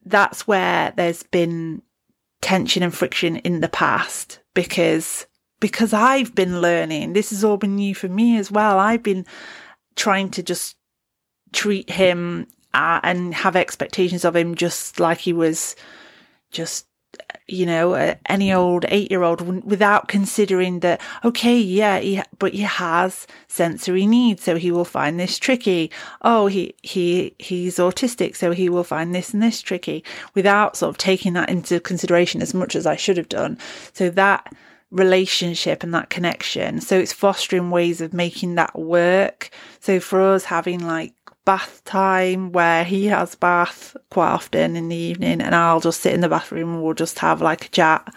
that's 0.05 0.47
where 0.47 0.93
there's 0.95 1.23
been 1.23 1.81
tension 2.41 2.83
and 2.83 2.93
friction 2.93 3.37
in 3.37 3.61
the 3.61 3.69
past 3.69 4.39
because 4.53 5.25
because 5.59 5.93
I've 5.93 6.35
been 6.35 6.61
learning. 6.61 7.13
This 7.13 7.29
has 7.31 7.43
all 7.43 7.57
been 7.57 7.75
new 7.75 7.95
for 7.95 8.07
me 8.07 8.37
as 8.37 8.51
well. 8.51 8.77
I've 8.77 9.01
been 9.01 9.25
trying 9.95 10.29
to 10.31 10.43
just 10.43 10.75
treat 11.53 11.89
him 11.89 12.47
uh, 12.73 12.99
and 13.03 13.33
have 13.33 13.55
expectations 13.55 14.25
of 14.25 14.35
him 14.35 14.53
just 14.53 14.99
like 14.99 15.19
he 15.19 15.33
was 15.33 15.75
just 16.51 16.85
you 17.47 17.65
know, 17.65 17.93
uh, 17.93 18.15
any 18.27 18.51
old 18.51 18.85
eight 18.89 19.11
year 19.11 19.23
old 19.23 19.63
without 19.65 20.07
considering 20.07 20.79
that, 20.79 21.01
okay, 21.23 21.57
yeah, 21.57 21.99
he, 21.99 22.21
but 22.39 22.53
he 22.53 22.61
has 22.61 23.27
sensory 23.47 24.05
needs. 24.05 24.43
So 24.43 24.55
he 24.55 24.71
will 24.71 24.85
find 24.85 25.19
this 25.19 25.37
tricky. 25.37 25.91
Oh, 26.21 26.47
he, 26.47 26.75
he, 26.81 27.35
he's 27.39 27.77
autistic. 27.77 28.35
So 28.35 28.51
he 28.51 28.69
will 28.69 28.83
find 28.83 29.13
this 29.13 29.33
and 29.33 29.43
this 29.43 29.61
tricky 29.61 30.03
without 30.33 30.75
sort 30.75 30.89
of 30.89 30.97
taking 30.97 31.33
that 31.33 31.49
into 31.49 31.79
consideration 31.79 32.41
as 32.41 32.53
much 32.53 32.75
as 32.75 32.85
I 32.85 32.95
should 32.95 33.17
have 33.17 33.29
done. 33.29 33.57
So 33.93 34.09
that 34.11 34.53
relationship 34.91 35.83
and 35.83 35.93
that 35.93 36.09
connection. 36.09 36.79
So 36.81 36.97
it's 36.97 37.13
fostering 37.13 37.69
ways 37.69 38.01
of 38.01 38.13
making 38.13 38.55
that 38.55 38.77
work. 38.77 39.49
So 39.79 39.99
for 39.99 40.21
us 40.21 40.45
having 40.45 40.79
like 40.79 41.13
bath 41.45 41.83
time 41.85 42.51
where 42.51 42.83
he 42.83 43.05
has 43.05 43.35
bath 43.35 43.95
quite 44.09 44.31
often 44.31 44.75
in 44.75 44.89
the 44.89 44.95
evening 44.95 45.41
and 45.41 45.55
I'll 45.55 45.79
just 45.79 46.01
sit 46.01 46.13
in 46.13 46.21
the 46.21 46.29
bathroom 46.29 46.73
and 46.73 46.83
we'll 46.83 46.93
just 46.95 47.19
have 47.19 47.41
like 47.41 47.65
a 47.65 47.69
chat. 47.69 48.13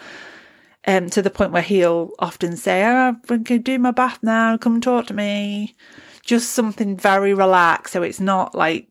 Um, 0.87 1.11
to 1.11 1.20
the 1.20 1.28
point 1.28 1.52
where 1.52 1.61
he'll 1.61 2.12
often 2.18 2.56
say, 2.56 2.82
Oh, 2.85 3.14
I'm 3.28 3.42
going 3.42 3.62
do 3.62 3.78
my 3.78 3.90
bath 3.90 4.20
now, 4.23 4.56
come 4.56 4.80
talk 4.80 5.06
to 5.08 5.14
me. 5.14 5.76
Just 6.23 6.52
something 6.52 6.97
very 6.97 7.35
relaxed. 7.35 7.92
So 7.92 8.02
it's 8.02 8.20
not 8.20 8.54
like 8.54 8.88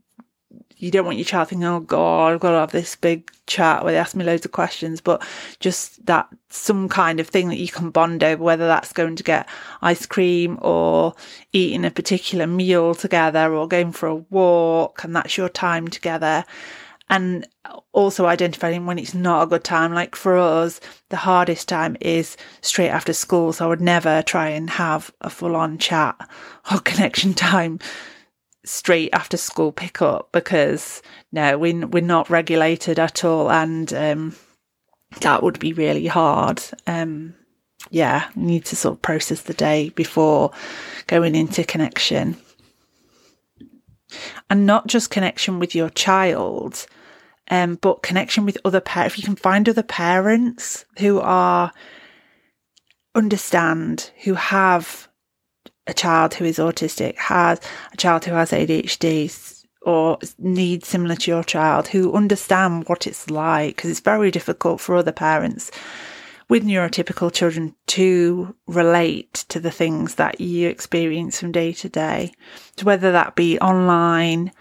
you 0.78 0.92
don't 0.92 1.06
want 1.06 1.18
your 1.18 1.26
child 1.26 1.50
thinking, 1.50 1.66
oh 1.66 1.80
God, 1.80 2.34
I've 2.34 2.40
got 2.40 2.52
to 2.52 2.60
have 2.60 2.72
this 2.72 2.96
big 2.96 3.32
chat 3.48 3.84
where 3.84 3.94
they 3.94 4.00
ask 4.00 4.16
me 4.16 4.24
loads 4.24 4.46
of 4.46 4.52
questions, 4.52 5.02
but 5.02 5.26
just 5.60 6.06
that 6.06 6.28
some 6.50 6.88
kind 6.88 7.20
of 7.20 7.28
thing 7.28 7.48
that 7.50 7.58
you 7.58 7.68
can 7.68 7.90
bond 7.90 8.24
over, 8.24 8.44
whether 8.44 8.68
that's 8.68 8.94
going 8.94 9.16
to 9.16 9.24
get 9.24 9.50
ice 9.82 10.06
cream 10.06 10.60
or 10.62 11.16
eating 11.52 11.84
a 11.84 11.92
particular 11.92 12.46
meal 12.46 12.94
together 12.94 13.54
or 13.54 13.68
going 13.68 13.92
for 13.92 14.08
a 14.08 14.16
walk 14.16 15.04
and 15.04 15.16
that's 15.16 15.38
your 15.38 15.50
time 15.50 15.88
together. 15.88 16.46
And 17.10 17.48
also 17.94 18.26
identifying 18.26 18.86
when 18.86 19.00
it's 19.00 19.14
not 19.14 19.44
a 19.44 19.48
good 19.48 19.64
time. 19.64 19.94
Like 19.94 20.16
for 20.16 20.38
us, 20.38 20.80
the 21.10 21.18
hardest 21.18 21.70
time 21.70 21.96
is 22.02 22.38
straight 22.62 22.90
after 22.90 23.14
school. 23.14 23.54
So 23.54 23.66
I 23.66 23.70
would 23.70 23.82
never 23.82 24.22
try 24.22 24.50
and 24.50 24.70
have 24.70 25.12
a 25.22 25.30
full 25.30 25.56
on 25.56 25.78
chat 25.78 26.16
or 26.72 26.80
connection 26.82 27.34
time 27.34 27.80
straight 28.68 29.10
after 29.14 29.38
school 29.38 29.72
pickup 29.72 30.30
because 30.32 31.02
no, 31.32 31.58
we, 31.58 31.74
we're 31.74 32.04
not 32.04 32.30
regulated 32.30 33.00
at 33.00 33.24
all. 33.24 33.52
And, 33.52 33.94
um, 33.94 34.36
that 35.22 35.44
would 35.44 35.60
be 35.60 35.74
really 35.74 36.08
hard. 36.08 36.62
Um, 36.86 37.34
yeah, 37.90 38.30
you 38.36 38.44
need 38.44 38.66
to 38.66 38.76
sort 38.76 38.96
of 38.96 39.02
process 39.02 39.42
the 39.42 39.54
day 39.54 39.90
before 39.90 40.52
going 41.08 41.36
into 41.36 41.64
connection. 41.64 42.38
And 44.50 44.66
not 44.66 44.88
just 44.88 45.10
connection 45.10 45.60
with 45.60 45.76
your 45.76 45.90
child, 45.90 46.86
um, 47.50 47.76
but 47.76 48.04
connection 48.04 48.46
with 48.46 48.58
other 48.66 48.82
parents. 48.82 49.16
If 49.16 49.20
you 49.20 49.26
can 49.26 49.36
find 49.36 49.68
other 49.68 49.84
parents 49.84 50.86
who 51.00 51.20
are 51.20 51.72
understand, 53.16 54.12
who 54.24 54.36
have 54.36 55.07
a 55.88 55.94
child 55.94 56.34
who 56.34 56.46
is 56.46 56.58
autistic, 56.58 57.16
has 57.18 57.60
a 57.94 57.98
child 57.98 58.26
who 58.26 58.34
has 58.34 58.52
ADHD 58.52 59.66
or 59.82 60.18
needs 60.38 60.88
similar 60.88 61.16
to 61.16 61.32
your 61.32 61.44
child, 61.44 61.88
who 61.88 62.14
understand 62.14 62.88
what 62.88 63.08
it's 63.08 63.30
like, 63.30 63.76
because 63.76 63.90
it's 63.90 64.00
very 64.02 64.32
difficult 64.32 64.82
for 64.82 64.96
other 64.96 65.14
parents 65.14 65.72
with 66.50 66.66
neurotypical 66.66 67.32
children 67.32 67.76
to 67.88 68.56
relate 68.68 69.34
to 69.50 69.60
the 69.60 69.72
things 69.72 70.16
that 70.16 70.40
you 70.40 70.70
experience 70.70 71.40
from 71.40 71.52
day 71.52 71.74
to 71.74 71.90
day, 71.90 72.32
so 72.78 72.86
whether 72.86 73.12
that 73.12 73.36
be 73.36 73.60
online, 73.60 74.52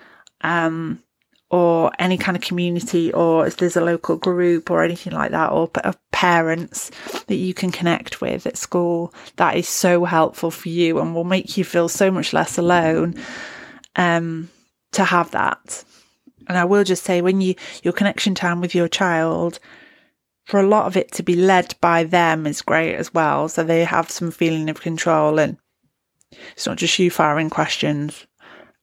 um, 0.40 1.02
or 1.50 1.92
any 1.98 2.18
kind 2.18 2.36
of 2.36 2.42
community, 2.42 3.12
or 3.12 3.46
if 3.46 3.56
there's 3.56 3.76
a 3.76 3.84
local 3.84 4.16
group 4.16 4.70
or 4.70 4.82
anything 4.82 5.12
like 5.12 5.30
that, 5.30 5.52
or 5.52 5.70
parents 6.10 6.90
that 7.28 7.36
you 7.36 7.54
can 7.54 7.70
connect 7.70 8.20
with 8.20 8.46
at 8.46 8.56
school, 8.56 9.14
that 9.36 9.56
is 9.56 9.68
so 9.68 10.04
helpful 10.04 10.50
for 10.50 10.68
you 10.68 10.98
and 10.98 11.14
will 11.14 11.24
make 11.24 11.56
you 11.56 11.64
feel 11.64 11.88
so 11.88 12.10
much 12.10 12.32
less 12.32 12.58
alone. 12.58 13.14
Um, 13.94 14.50
to 14.96 15.04
have 15.04 15.30
that. 15.30 15.84
And 16.48 16.58
I 16.58 16.64
will 16.64 16.84
just 16.84 17.04
say, 17.04 17.20
when 17.20 17.40
you 17.40 17.54
your 17.82 17.92
connection 17.92 18.34
time 18.34 18.60
with 18.60 18.74
your 18.74 18.88
child, 18.88 19.58
for 20.44 20.60
a 20.60 20.66
lot 20.66 20.86
of 20.86 20.96
it 20.96 21.12
to 21.12 21.22
be 21.22 21.36
led 21.36 21.74
by 21.80 22.04
them 22.04 22.46
is 22.46 22.62
great 22.62 22.94
as 22.94 23.12
well. 23.12 23.48
So 23.48 23.62
they 23.62 23.84
have 23.84 24.10
some 24.10 24.30
feeling 24.30 24.70
of 24.70 24.80
control 24.80 25.38
and 25.38 25.56
it's 26.52 26.66
not 26.66 26.78
just 26.78 26.98
you 26.98 27.10
firing 27.10 27.50
questions. 27.50 28.26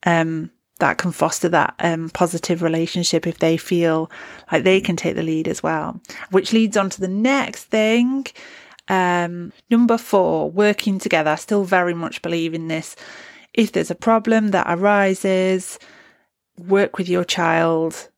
Um, 0.06 0.52
that 0.84 0.98
can 0.98 1.14
foster 1.14 1.48
that 1.48 1.76
um, 1.80 2.10
positive 2.10 2.62
relationship 2.62 3.26
if 3.26 3.40
they 3.40 3.56
feel 3.56 4.12
like 4.52 4.66
they 4.66 4.82
can 4.82 4.98
take 4.98 5.16
the 5.16 5.24
lead 5.24 5.48
as 5.48 5.64
well. 5.64 6.02
Which 6.32 6.52
leads 6.52 6.76
on 6.76 6.90
to 6.90 7.00
the 7.00 7.08
next 7.08 7.66
thing. 7.66 8.28
Um, 8.90 9.54
number 9.70 9.98
four, 9.98 10.52
working 10.52 11.00
together. 11.00 11.32
I 11.32 11.36
still 11.36 11.64
very 11.64 11.94
much 11.94 12.22
believe 12.22 12.54
in 12.54 12.68
this. 12.68 12.98
If 13.54 13.72
there's 13.72 13.92
a 13.92 13.96
problem 13.96 14.52
that 14.52 14.68
arises, 14.68 15.80
work 16.58 16.98
with 16.98 17.08
your 17.08 17.24
child 17.24 18.10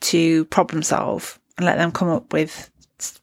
to 0.00 0.44
problem 0.46 0.82
solve 0.82 1.38
and 1.56 1.66
let 1.66 1.78
them 1.78 1.92
come 1.92 2.08
up 2.08 2.32
with 2.32 2.68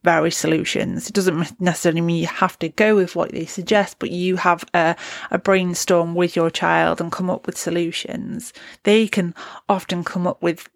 various 0.03 0.37
solutions. 0.37 1.07
It 1.07 1.13
doesn't 1.13 1.59
necessarily 1.59 2.01
mean 2.01 2.21
you 2.21 2.27
have 2.27 2.57
to 2.59 2.69
go 2.69 2.95
with 2.95 3.15
what 3.15 3.31
they 3.31 3.45
suggest, 3.45 3.99
but 3.99 4.11
you 4.11 4.37
have 4.37 4.63
a, 4.73 4.95
a 5.31 5.37
brainstorm 5.37 6.15
with 6.15 6.35
your 6.35 6.49
child 6.49 7.01
and 7.01 7.11
come 7.11 7.29
up 7.29 7.45
with 7.45 7.57
solutions. 7.57 8.53
They 8.83 9.07
can 9.07 9.35
often 9.67 10.03
come 10.03 10.27
up 10.27 10.41
with 10.41 10.69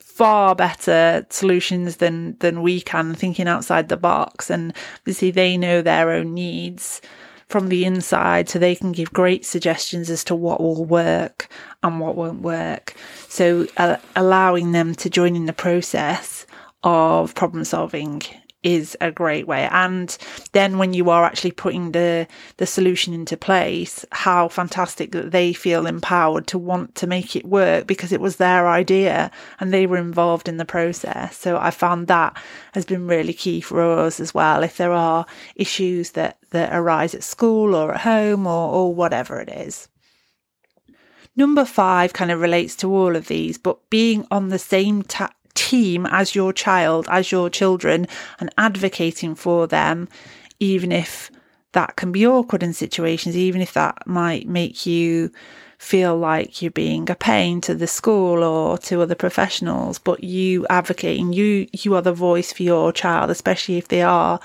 far 0.00 0.54
better 0.54 1.26
solutions 1.28 1.96
than 1.96 2.38
than 2.38 2.62
we 2.62 2.80
can 2.80 3.14
thinking 3.14 3.46
outside 3.46 3.90
the 3.90 3.98
box 3.98 4.48
and 4.48 4.72
obviously 5.00 5.30
they 5.30 5.58
know 5.58 5.82
their 5.82 6.10
own 6.10 6.32
needs 6.32 7.02
from 7.48 7.68
the 7.68 7.84
inside 7.84 8.48
so 8.48 8.58
they 8.58 8.74
can 8.74 8.92
give 8.92 9.12
great 9.12 9.44
suggestions 9.44 10.08
as 10.08 10.24
to 10.24 10.34
what 10.34 10.58
will 10.58 10.86
work 10.86 11.48
and 11.82 12.00
what 12.00 12.16
won't 12.16 12.40
work 12.40 12.94
so 13.28 13.66
uh, 13.76 13.98
allowing 14.16 14.72
them 14.72 14.94
to 14.94 15.10
join 15.10 15.36
in 15.36 15.44
the 15.44 15.52
process 15.52 16.45
of 16.82 17.34
problem 17.34 17.64
solving 17.64 18.22
is 18.66 18.96
a 19.00 19.12
great 19.12 19.46
way. 19.46 19.68
And 19.70 20.16
then 20.50 20.76
when 20.76 20.92
you 20.92 21.08
are 21.08 21.24
actually 21.24 21.52
putting 21.52 21.92
the, 21.92 22.26
the 22.56 22.66
solution 22.66 23.14
into 23.14 23.36
place, 23.36 24.04
how 24.10 24.48
fantastic 24.48 25.12
that 25.12 25.30
they 25.30 25.52
feel 25.52 25.86
empowered 25.86 26.48
to 26.48 26.58
want 26.58 26.96
to 26.96 27.06
make 27.06 27.36
it 27.36 27.44
work 27.46 27.86
because 27.86 28.10
it 28.10 28.20
was 28.20 28.36
their 28.36 28.66
idea 28.66 29.30
and 29.60 29.72
they 29.72 29.86
were 29.86 29.98
involved 29.98 30.48
in 30.48 30.56
the 30.56 30.64
process. 30.64 31.36
So 31.36 31.56
I 31.58 31.70
found 31.70 32.08
that 32.08 32.36
has 32.72 32.84
been 32.84 33.06
really 33.06 33.32
key 33.32 33.60
for 33.60 33.80
us 33.80 34.18
as 34.18 34.34
well. 34.34 34.64
If 34.64 34.78
there 34.78 34.92
are 34.92 35.26
issues 35.54 36.10
that, 36.12 36.38
that 36.50 36.74
arise 36.74 37.14
at 37.14 37.22
school 37.22 37.72
or 37.72 37.94
at 37.94 38.00
home 38.00 38.48
or, 38.48 38.72
or 38.72 38.92
whatever 38.92 39.38
it 39.40 39.48
is. 39.48 39.86
Number 41.36 41.64
five 41.64 42.14
kind 42.14 42.32
of 42.32 42.40
relates 42.40 42.74
to 42.76 42.92
all 42.92 43.14
of 43.14 43.28
these, 43.28 43.58
but 43.58 43.90
being 43.90 44.26
on 44.30 44.48
the 44.48 44.58
same 44.58 45.04
ta- 45.04 45.30
team 45.56 46.06
as 46.06 46.34
your 46.34 46.52
child, 46.52 47.06
as 47.08 47.32
your 47.32 47.50
children, 47.50 48.06
and 48.38 48.50
advocating 48.56 49.34
for 49.34 49.66
them, 49.66 50.08
even 50.60 50.92
if 50.92 51.30
that 51.72 51.96
can 51.96 52.12
be 52.12 52.26
awkward 52.26 52.62
in 52.62 52.72
situations, 52.72 53.36
even 53.36 53.60
if 53.60 53.74
that 53.74 54.06
might 54.06 54.48
make 54.48 54.86
you 54.86 55.30
feel 55.78 56.16
like 56.16 56.62
you're 56.62 56.70
being 56.70 57.10
a 57.10 57.14
pain 57.14 57.60
to 57.60 57.74
the 57.74 57.86
school 57.86 58.42
or 58.42 58.78
to 58.78 59.02
other 59.02 59.14
professionals, 59.14 59.98
but 59.98 60.24
you 60.24 60.66
advocating, 60.70 61.32
you 61.32 61.66
you 61.72 61.94
are 61.94 62.02
the 62.02 62.12
voice 62.12 62.52
for 62.52 62.62
your 62.62 62.92
child, 62.92 63.30
especially 63.30 63.76
if 63.76 63.88
they 63.88 64.02
are 64.02 64.40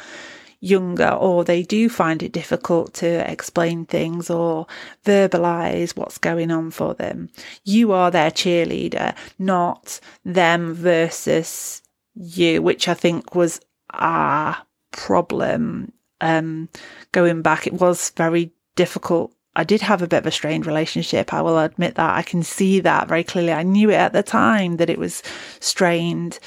younger 0.61 1.09
or 1.09 1.43
they 1.43 1.63
do 1.63 1.89
find 1.89 2.23
it 2.23 2.31
difficult 2.31 2.93
to 2.93 3.29
explain 3.29 3.85
things 3.85 4.29
or 4.29 4.67
verbalize 5.03 5.97
what's 5.97 6.17
going 6.17 6.51
on 6.51 6.71
for 6.71 6.93
them. 6.93 7.29
You 7.65 7.91
are 7.91 8.11
their 8.11 8.31
cheerleader, 8.31 9.15
not 9.37 9.99
them 10.23 10.73
versus 10.73 11.81
you, 12.13 12.61
which 12.61 12.87
I 12.87 12.93
think 12.93 13.35
was 13.35 13.59
our 13.89 14.57
problem. 14.91 15.91
Um, 16.21 16.69
going 17.11 17.41
back, 17.41 17.65
it 17.67 17.73
was 17.73 18.11
very 18.11 18.51
difficult 18.75 19.33
I 19.53 19.65
did 19.65 19.81
have 19.81 20.01
a 20.01 20.07
bit 20.07 20.19
of 20.19 20.27
a 20.27 20.31
strained 20.31 20.65
relationship. 20.65 21.33
I 21.33 21.41
will 21.41 21.59
admit 21.59 21.95
that. 21.95 22.17
I 22.17 22.21
can 22.21 22.41
see 22.41 22.79
that 22.79 23.09
very 23.09 23.23
clearly. 23.23 23.51
I 23.51 23.63
knew 23.63 23.89
it 23.89 23.95
at 23.95 24.13
the 24.13 24.23
time 24.23 24.77
that 24.77 24.89
it 24.89 24.97
was 24.97 25.21
strained. 25.59 26.39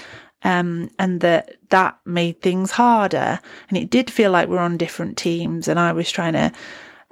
Um, 0.45 0.91
and 0.99 1.21
that 1.23 1.57
that 1.71 1.99
made 2.05 2.43
things 2.43 2.71
harder. 2.71 3.41
And 3.69 3.79
it 3.79 3.91
did 3.91 4.11
feel 4.11 4.31
like 4.31 4.49
we 4.49 4.55
we're 4.55 4.61
on 4.61 4.77
different 4.77 5.17
teams, 5.17 5.69
and 5.69 5.81
I 5.81 5.93
was 5.93 6.11
trying 6.11 6.35
to 6.35 6.53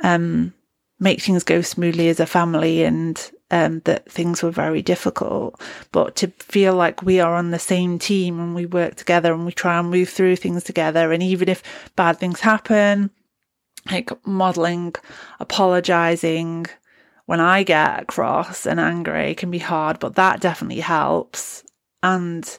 um, 0.02 0.52
make 1.00 1.20
things 1.22 1.42
go 1.42 1.62
smoothly 1.62 2.08
as 2.08 2.20
a 2.20 2.26
family, 2.26 2.84
and 2.84 3.30
um, 3.50 3.80
that 3.84 4.10
things 4.10 4.42
were 4.42 4.50
very 4.50 4.82
difficult. 4.82 5.60
But 5.92 6.16
to 6.16 6.28
feel 6.38 6.74
like 6.74 7.02
we 7.02 7.20
are 7.20 7.34
on 7.34 7.50
the 7.50 7.58
same 7.58 7.98
team 7.98 8.38
and 8.38 8.54
we 8.54 8.66
work 8.66 8.96
together 8.96 9.32
and 9.32 9.46
we 9.46 9.52
try 9.52 9.78
and 9.78 9.90
move 9.90 10.08
through 10.08 10.36
things 10.36 10.64
together, 10.64 11.12
and 11.12 11.22
even 11.22 11.48
if 11.48 11.62
bad 11.96 12.18
things 12.18 12.40
happen, 12.40 13.10
like 13.90 14.10
modeling, 14.26 14.94
apologizing 15.40 16.66
when 17.26 17.40
I 17.40 17.62
get 17.62 18.08
cross 18.08 18.66
and 18.66 18.80
angry 18.80 19.34
can 19.34 19.50
be 19.50 19.58
hard, 19.58 19.98
but 19.98 20.16
that 20.16 20.40
definitely 20.40 20.80
helps. 20.80 21.64
And 22.02 22.58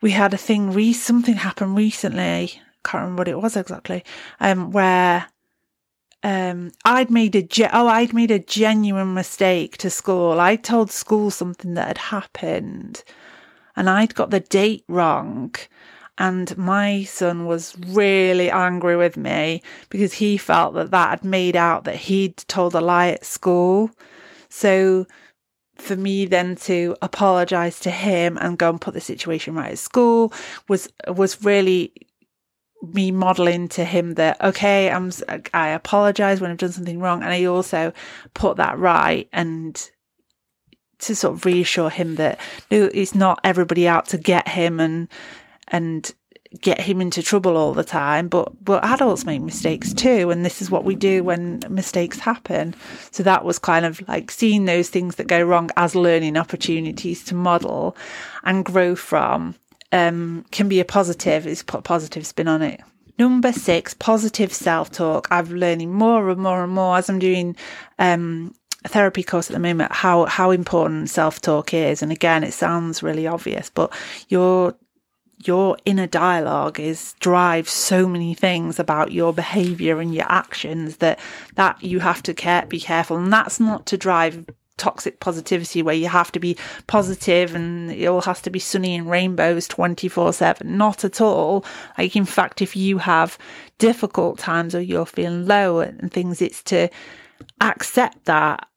we 0.00 0.12
had 0.12 0.34
a 0.34 0.38
thing, 0.38 0.70
re- 0.72 0.92
something 0.92 1.34
happened 1.34 1.76
recently. 1.76 2.60
Can't 2.84 3.02
remember 3.02 3.20
what 3.20 3.28
it 3.28 3.40
was 3.40 3.56
exactly. 3.56 4.04
Um, 4.40 4.70
where 4.70 5.26
um, 6.22 6.72
I'd 6.84 7.10
made 7.10 7.34
a 7.36 7.42
ge- 7.42 7.72
oh, 7.72 7.88
I'd 7.88 8.12
made 8.12 8.30
a 8.30 8.38
genuine 8.38 9.14
mistake 9.14 9.76
to 9.78 9.90
school. 9.90 10.40
I 10.40 10.56
told 10.56 10.90
school 10.90 11.30
something 11.30 11.74
that 11.74 11.88
had 11.88 11.98
happened, 11.98 13.02
and 13.76 13.88
I'd 13.88 14.14
got 14.14 14.30
the 14.30 14.40
date 14.40 14.84
wrong. 14.88 15.54
And 16.20 16.56
my 16.58 17.04
son 17.04 17.46
was 17.46 17.76
really 17.86 18.50
angry 18.50 18.96
with 18.96 19.16
me 19.16 19.62
because 19.88 20.14
he 20.14 20.36
felt 20.36 20.74
that 20.74 20.90
that 20.90 21.10
had 21.10 21.24
made 21.24 21.54
out 21.54 21.84
that 21.84 21.94
he'd 21.94 22.36
told 22.48 22.74
a 22.74 22.80
lie 22.80 23.10
at 23.10 23.24
school. 23.24 23.92
So 24.48 25.06
for 25.78 25.96
me 25.96 26.26
then 26.26 26.56
to 26.56 26.96
apologize 27.02 27.80
to 27.80 27.90
him 27.90 28.36
and 28.38 28.58
go 28.58 28.68
and 28.68 28.80
put 28.80 28.94
the 28.94 29.00
situation 29.00 29.54
right 29.54 29.72
at 29.72 29.78
school 29.78 30.32
was 30.68 30.88
was 31.06 31.42
really 31.42 31.92
me 32.82 33.10
modeling 33.10 33.68
to 33.68 33.84
him 33.84 34.14
that 34.14 34.40
okay 34.42 34.90
i'm 34.90 35.10
i 35.54 35.68
apologize 35.68 36.40
when 36.40 36.50
i've 36.50 36.58
done 36.58 36.72
something 36.72 37.00
wrong. 37.00 37.22
And 37.22 37.32
i 37.32 37.44
also 37.44 37.92
put 38.34 38.56
that 38.56 38.78
right 38.78 39.28
and 39.32 39.90
to 41.00 41.14
sort 41.14 41.34
of 41.34 41.44
reassure 41.44 41.90
him 41.90 42.16
that 42.16 42.40
it's 42.70 43.14
not 43.14 43.40
everybody 43.44 43.86
out 43.86 44.06
to 44.08 44.18
get 44.18 44.48
him 44.48 44.80
and 44.80 45.08
and 45.68 46.12
get 46.60 46.80
him 46.80 47.00
into 47.00 47.22
trouble 47.22 47.56
all 47.56 47.74
the 47.74 47.84
time, 47.84 48.28
but 48.28 48.52
but 48.64 48.84
adults 48.84 49.24
make 49.24 49.42
mistakes 49.42 49.92
too, 49.92 50.30
and 50.30 50.44
this 50.44 50.62
is 50.62 50.70
what 50.70 50.84
we 50.84 50.94
do 50.94 51.22
when 51.22 51.62
mistakes 51.68 52.18
happen. 52.18 52.74
So 53.10 53.22
that 53.22 53.44
was 53.44 53.58
kind 53.58 53.84
of 53.84 54.06
like 54.08 54.30
seeing 54.30 54.64
those 54.64 54.88
things 54.88 55.16
that 55.16 55.26
go 55.26 55.42
wrong 55.42 55.70
as 55.76 55.94
learning 55.94 56.36
opportunities 56.36 57.24
to 57.26 57.34
model 57.34 57.96
and 58.44 58.64
grow 58.64 58.94
from. 58.96 59.54
Um, 59.90 60.44
can 60.50 60.68
be 60.68 60.80
a 60.80 60.84
positive. 60.84 61.46
Is 61.46 61.62
put 61.62 61.84
positive 61.84 62.26
spin 62.26 62.46
on 62.46 62.60
it. 62.60 62.80
Number 63.18 63.52
six, 63.52 63.94
positive 63.94 64.52
self 64.52 64.90
talk. 64.90 65.28
I'm 65.30 65.46
learning 65.46 65.92
more 65.92 66.28
and 66.30 66.40
more 66.40 66.62
and 66.62 66.72
more 66.72 66.98
as 66.98 67.08
I'm 67.08 67.18
doing 67.18 67.56
um, 67.98 68.54
a 68.84 68.88
therapy 68.88 69.22
course 69.22 69.50
at 69.50 69.54
the 69.54 69.58
moment 69.58 69.92
how 69.92 70.26
how 70.26 70.50
important 70.50 71.10
self 71.10 71.40
talk 71.40 71.74
is. 71.74 72.02
And 72.02 72.12
again, 72.12 72.44
it 72.44 72.52
sounds 72.52 73.02
really 73.02 73.26
obvious, 73.26 73.70
but 73.70 73.92
you're 74.28 74.74
your 75.44 75.76
inner 75.84 76.06
dialogue 76.06 76.80
is 76.80 77.14
drives 77.20 77.70
so 77.70 78.08
many 78.08 78.34
things 78.34 78.78
about 78.78 79.12
your 79.12 79.32
behavior 79.32 80.00
and 80.00 80.14
your 80.14 80.26
actions 80.28 80.96
that 80.96 81.18
that 81.54 81.82
you 81.82 82.00
have 82.00 82.22
to 82.24 82.34
care, 82.34 82.66
be 82.66 82.80
careful. 82.80 83.16
And 83.16 83.32
that's 83.32 83.60
not 83.60 83.86
to 83.86 83.96
drive 83.96 84.46
toxic 84.76 85.18
positivity 85.20 85.82
where 85.82 85.94
you 85.94 86.08
have 86.08 86.30
to 86.32 86.38
be 86.38 86.56
positive 86.86 87.54
and 87.54 87.90
it 87.90 88.06
all 88.06 88.20
has 88.20 88.40
to 88.40 88.48
be 88.48 88.60
sunny 88.60 88.94
and 88.94 89.10
rainbows 89.10 89.66
24 89.66 90.32
7 90.32 90.76
not 90.76 91.04
at 91.04 91.20
all. 91.20 91.64
Like 91.96 92.16
in 92.16 92.24
fact 92.24 92.62
if 92.62 92.76
you 92.76 92.98
have 92.98 93.36
difficult 93.78 94.38
times 94.38 94.74
or 94.74 94.80
you're 94.80 95.06
feeling 95.06 95.46
low 95.46 95.80
and 95.80 96.12
things 96.12 96.40
it's 96.40 96.62
to 96.64 96.88
accept 97.60 98.24
that 98.24 98.68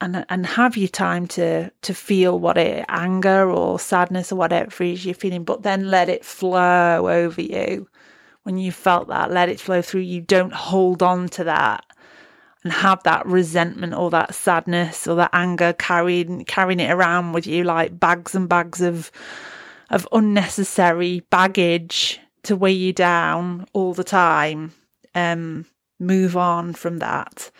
and 0.00 0.24
and 0.28 0.46
have 0.46 0.76
your 0.76 0.88
time 0.88 1.26
to 1.28 1.70
to 1.82 1.94
feel 1.94 2.38
what 2.38 2.56
it 2.56 2.84
anger 2.88 3.50
or 3.50 3.78
sadness 3.78 4.32
or 4.32 4.36
whatever 4.36 4.84
is 4.84 5.04
you're 5.04 5.14
feeling, 5.14 5.44
but 5.44 5.62
then 5.62 5.90
let 5.90 6.08
it 6.08 6.24
flow 6.24 7.08
over 7.08 7.40
you. 7.40 7.88
When 8.42 8.56
you 8.56 8.72
felt 8.72 9.08
that, 9.08 9.30
let 9.30 9.48
it 9.48 9.60
flow 9.60 9.82
through 9.82 10.00
you. 10.00 10.22
Don't 10.22 10.52
hold 10.52 11.02
on 11.02 11.28
to 11.30 11.44
that 11.44 11.84
and 12.64 12.72
have 12.72 13.02
that 13.02 13.26
resentment 13.26 13.94
or 13.94 14.10
that 14.10 14.34
sadness 14.34 15.06
or 15.06 15.16
that 15.16 15.30
anger 15.32 15.72
carrying 15.74 16.44
carrying 16.44 16.80
it 16.80 16.90
around 16.90 17.32
with 17.32 17.46
you 17.46 17.64
like 17.64 18.00
bags 18.00 18.34
and 18.34 18.48
bags 18.48 18.80
of 18.80 19.10
of 19.90 20.08
unnecessary 20.12 21.20
baggage 21.30 22.20
to 22.42 22.56
weigh 22.56 22.72
you 22.72 22.92
down 22.92 23.66
all 23.72 23.92
the 23.92 24.04
time. 24.04 24.72
Um, 25.14 25.66
move 25.98 26.36
on 26.36 26.72
from 26.72 26.98
that 26.98 27.50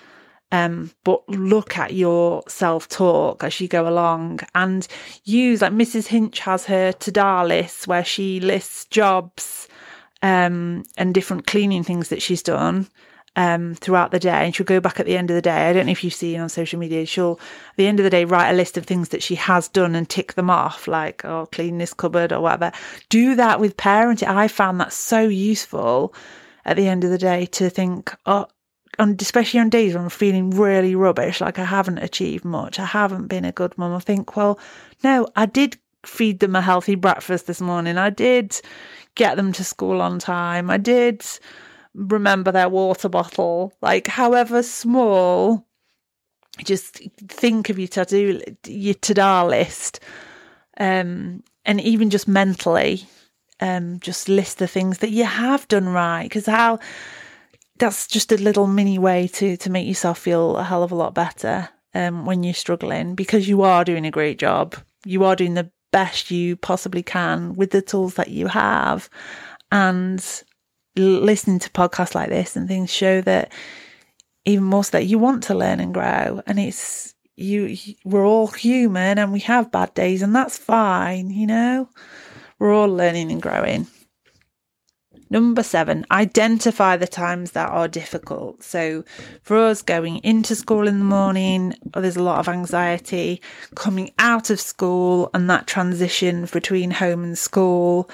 um, 0.52 0.90
but 1.04 1.28
look 1.28 1.78
at 1.78 1.92
your 1.94 2.42
self 2.48 2.88
talk 2.88 3.44
as 3.44 3.60
you 3.60 3.68
go 3.68 3.88
along 3.88 4.40
and 4.54 4.86
use 5.24 5.62
like 5.62 5.72
Mrs. 5.72 6.08
Hinch 6.08 6.40
has 6.40 6.64
her 6.66 6.92
to-do 6.92 7.42
list 7.42 7.86
where 7.86 8.04
she 8.04 8.40
lists 8.40 8.84
jobs 8.86 9.68
um, 10.22 10.84
and 10.96 11.14
different 11.14 11.46
cleaning 11.46 11.84
things 11.84 12.08
that 12.08 12.20
she's 12.20 12.42
done 12.42 12.88
um, 13.36 13.74
throughout 13.76 14.10
the 14.10 14.18
day. 14.18 14.44
And 14.44 14.54
she'll 14.54 14.66
go 14.66 14.80
back 14.80 14.98
at 14.98 15.06
the 15.06 15.16
end 15.16 15.30
of 15.30 15.34
the 15.34 15.42
day. 15.42 15.68
I 15.68 15.72
don't 15.72 15.86
know 15.86 15.92
if 15.92 16.02
you've 16.02 16.12
seen 16.12 16.40
on 16.40 16.48
social 16.48 16.80
media. 16.80 17.06
She'll 17.06 17.38
at 17.70 17.76
the 17.76 17.86
end 17.86 18.00
of 18.00 18.04
the 18.04 18.10
day 18.10 18.24
write 18.24 18.50
a 18.50 18.56
list 18.56 18.76
of 18.76 18.86
things 18.86 19.10
that 19.10 19.22
she 19.22 19.36
has 19.36 19.68
done 19.68 19.94
and 19.94 20.08
tick 20.08 20.34
them 20.34 20.50
off, 20.50 20.88
like 20.88 21.24
oh, 21.24 21.46
clean 21.52 21.78
this 21.78 21.94
cupboard 21.94 22.32
or 22.32 22.40
whatever. 22.40 22.72
Do 23.08 23.36
that 23.36 23.60
with 23.60 23.76
parenting. 23.76 24.28
I 24.28 24.48
found 24.48 24.80
that 24.80 24.92
so 24.92 25.20
useful 25.22 26.12
at 26.64 26.76
the 26.76 26.88
end 26.88 27.04
of 27.04 27.10
the 27.10 27.18
day 27.18 27.46
to 27.46 27.70
think, 27.70 28.14
oh, 28.26 28.46
on 29.00 29.16
especially 29.18 29.60
on 29.60 29.70
days 29.70 29.94
when 29.94 30.04
I'm 30.04 30.10
feeling 30.10 30.50
really 30.50 30.94
rubbish, 30.94 31.40
like 31.40 31.58
I 31.58 31.64
haven't 31.64 31.98
achieved 31.98 32.44
much, 32.44 32.78
I 32.78 32.84
haven't 32.84 33.26
been 33.26 33.44
a 33.44 33.52
good 33.52 33.76
mum, 33.78 33.94
I 33.94 33.98
think, 33.98 34.36
well, 34.36 34.60
no, 35.02 35.26
I 35.34 35.46
did 35.46 35.78
feed 36.04 36.40
them 36.40 36.54
a 36.54 36.62
healthy 36.62 36.94
breakfast 36.94 37.46
this 37.46 37.60
morning. 37.60 37.98
I 37.98 38.10
did 38.10 38.60
get 39.14 39.36
them 39.36 39.52
to 39.54 39.64
school 39.64 40.00
on 40.00 40.18
time. 40.18 40.70
I 40.70 40.76
did 40.76 41.24
remember 41.94 42.52
their 42.52 42.68
water 42.68 43.08
bottle, 43.08 43.72
like 43.82 44.06
however 44.06 44.62
small. 44.62 45.66
Just 46.62 47.00
think 47.28 47.70
of 47.70 47.78
your 47.78 47.88
to 47.88 48.04
do 48.04 48.40
your 48.66 48.94
to 48.94 49.14
do 49.14 49.42
list, 49.44 50.00
um, 50.78 51.42
and 51.64 51.80
even 51.80 52.10
just 52.10 52.28
mentally, 52.28 53.06
um, 53.60 53.98
just 54.00 54.28
list 54.28 54.58
the 54.58 54.66
things 54.66 54.98
that 54.98 55.10
you 55.10 55.24
have 55.24 55.66
done 55.68 55.88
right. 55.88 56.24
Because 56.24 56.46
how 56.46 56.78
that's 57.80 58.06
just 58.06 58.30
a 58.30 58.36
little 58.36 58.66
mini 58.66 58.98
way 58.98 59.26
to 59.26 59.56
to 59.56 59.70
make 59.70 59.88
yourself 59.88 60.18
feel 60.18 60.56
a 60.56 60.62
hell 60.62 60.82
of 60.82 60.92
a 60.92 60.94
lot 60.94 61.14
better 61.14 61.68
um, 61.94 62.26
when 62.26 62.42
you're 62.42 62.54
struggling 62.54 63.14
because 63.14 63.48
you 63.48 63.62
are 63.62 63.84
doing 63.84 64.06
a 64.06 64.10
great 64.10 64.38
job. 64.38 64.76
You 65.04 65.24
are 65.24 65.34
doing 65.34 65.54
the 65.54 65.70
best 65.90 66.30
you 66.30 66.56
possibly 66.56 67.02
can 67.02 67.54
with 67.54 67.70
the 67.70 67.82
tools 67.82 68.14
that 68.14 68.28
you 68.28 68.46
have, 68.46 69.08
and 69.72 70.24
listening 70.96 71.58
to 71.60 71.70
podcasts 71.70 72.14
like 72.14 72.28
this 72.28 72.54
and 72.54 72.68
things 72.68 72.92
show 72.92 73.20
that 73.22 73.52
even 74.44 74.64
more 74.64 74.84
so 74.84 74.98
that 74.98 75.06
you 75.06 75.18
want 75.18 75.42
to 75.44 75.54
learn 75.54 75.80
and 75.80 75.94
grow, 75.94 76.42
and 76.46 76.60
it's 76.60 77.14
you. 77.36 77.76
We're 78.04 78.26
all 78.26 78.48
human 78.48 79.18
and 79.18 79.32
we 79.32 79.40
have 79.40 79.72
bad 79.72 79.94
days, 79.94 80.22
and 80.22 80.36
that's 80.36 80.58
fine. 80.58 81.30
You 81.30 81.46
know, 81.46 81.88
we're 82.58 82.74
all 82.74 82.88
learning 82.88 83.32
and 83.32 83.40
growing. 83.40 83.86
Number 85.32 85.62
seven, 85.62 86.04
identify 86.10 86.96
the 86.96 87.06
times 87.06 87.52
that 87.52 87.70
are 87.70 87.86
difficult. 87.86 88.64
So, 88.64 89.04
for 89.42 89.56
us 89.58 89.80
going 89.80 90.16
into 90.18 90.56
school 90.56 90.88
in 90.88 90.98
the 90.98 91.04
morning, 91.04 91.74
there's 91.94 92.16
a 92.16 92.22
lot 92.22 92.40
of 92.40 92.48
anxiety. 92.48 93.40
Coming 93.76 94.10
out 94.18 94.50
of 94.50 94.60
school 94.60 95.30
and 95.32 95.48
that 95.48 95.68
transition 95.68 96.48
between 96.52 96.90
home 96.90 97.22
and 97.22 97.38
school 97.38 98.10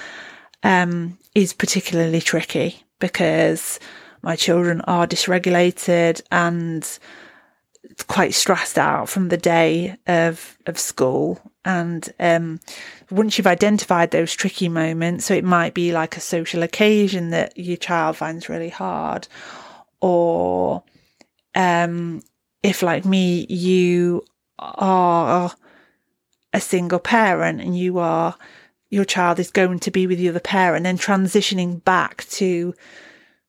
um, 0.61 1.17
is 1.33 1.53
particularly 1.53 2.21
tricky 2.21 2.83
because 2.99 3.79
my 4.21 4.35
children 4.35 4.81
are 4.81 5.07
dysregulated 5.07 6.21
and 6.31 6.99
quite 8.07 8.35
stressed 8.35 8.77
out 8.77 9.09
from 9.09 9.29
the 9.29 9.37
day 9.37 9.97
of 10.05 10.57
of 10.67 10.77
school 10.77 11.41
and 11.67 12.09
um, 12.17 12.61
once 13.11 13.37
you've 13.37 13.45
identified 13.45 14.11
those 14.11 14.33
tricky 14.33 14.69
moments, 14.69 15.25
so 15.25 15.33
it 15.33 15.43
might 15.43 15.73
be 15.73 15.91
like 15.91 16.15
a 16.15 16.21
social 16.21 16.63
occasion 16.63 17.31
that 17.31 17.57
your 17.57 17.75
child 17.75 18.15
finds 18.15 18.47
really 18.47 18.69
hard, 18.69 19.27
or 19.99 20.81
um, 21.55 22.21
if, 22.63 22.81
like 22.81 23.03
me, 23.03 23.45
you 23.49 24.23
are 24.57 25.51
a 26.53 26.61
single 26.61 26.99
parent 26.99 27.59
and 27.59 27.77
you 27.77 27.99
are 27.99 28.35
your 28.89 29.03
child 29.03 29.37
is 29.37 29.51
going 29.51 29.79
to 29.79 29.91
be 29.91 30.07
with 30.07 30.17
the 30.19 30.29
other 30.29 30.39
parent, 30.39 30.85
then 30.85 30.97
transitioning 30.97 31.83
back 31.83 32.23
to 32.29 32.73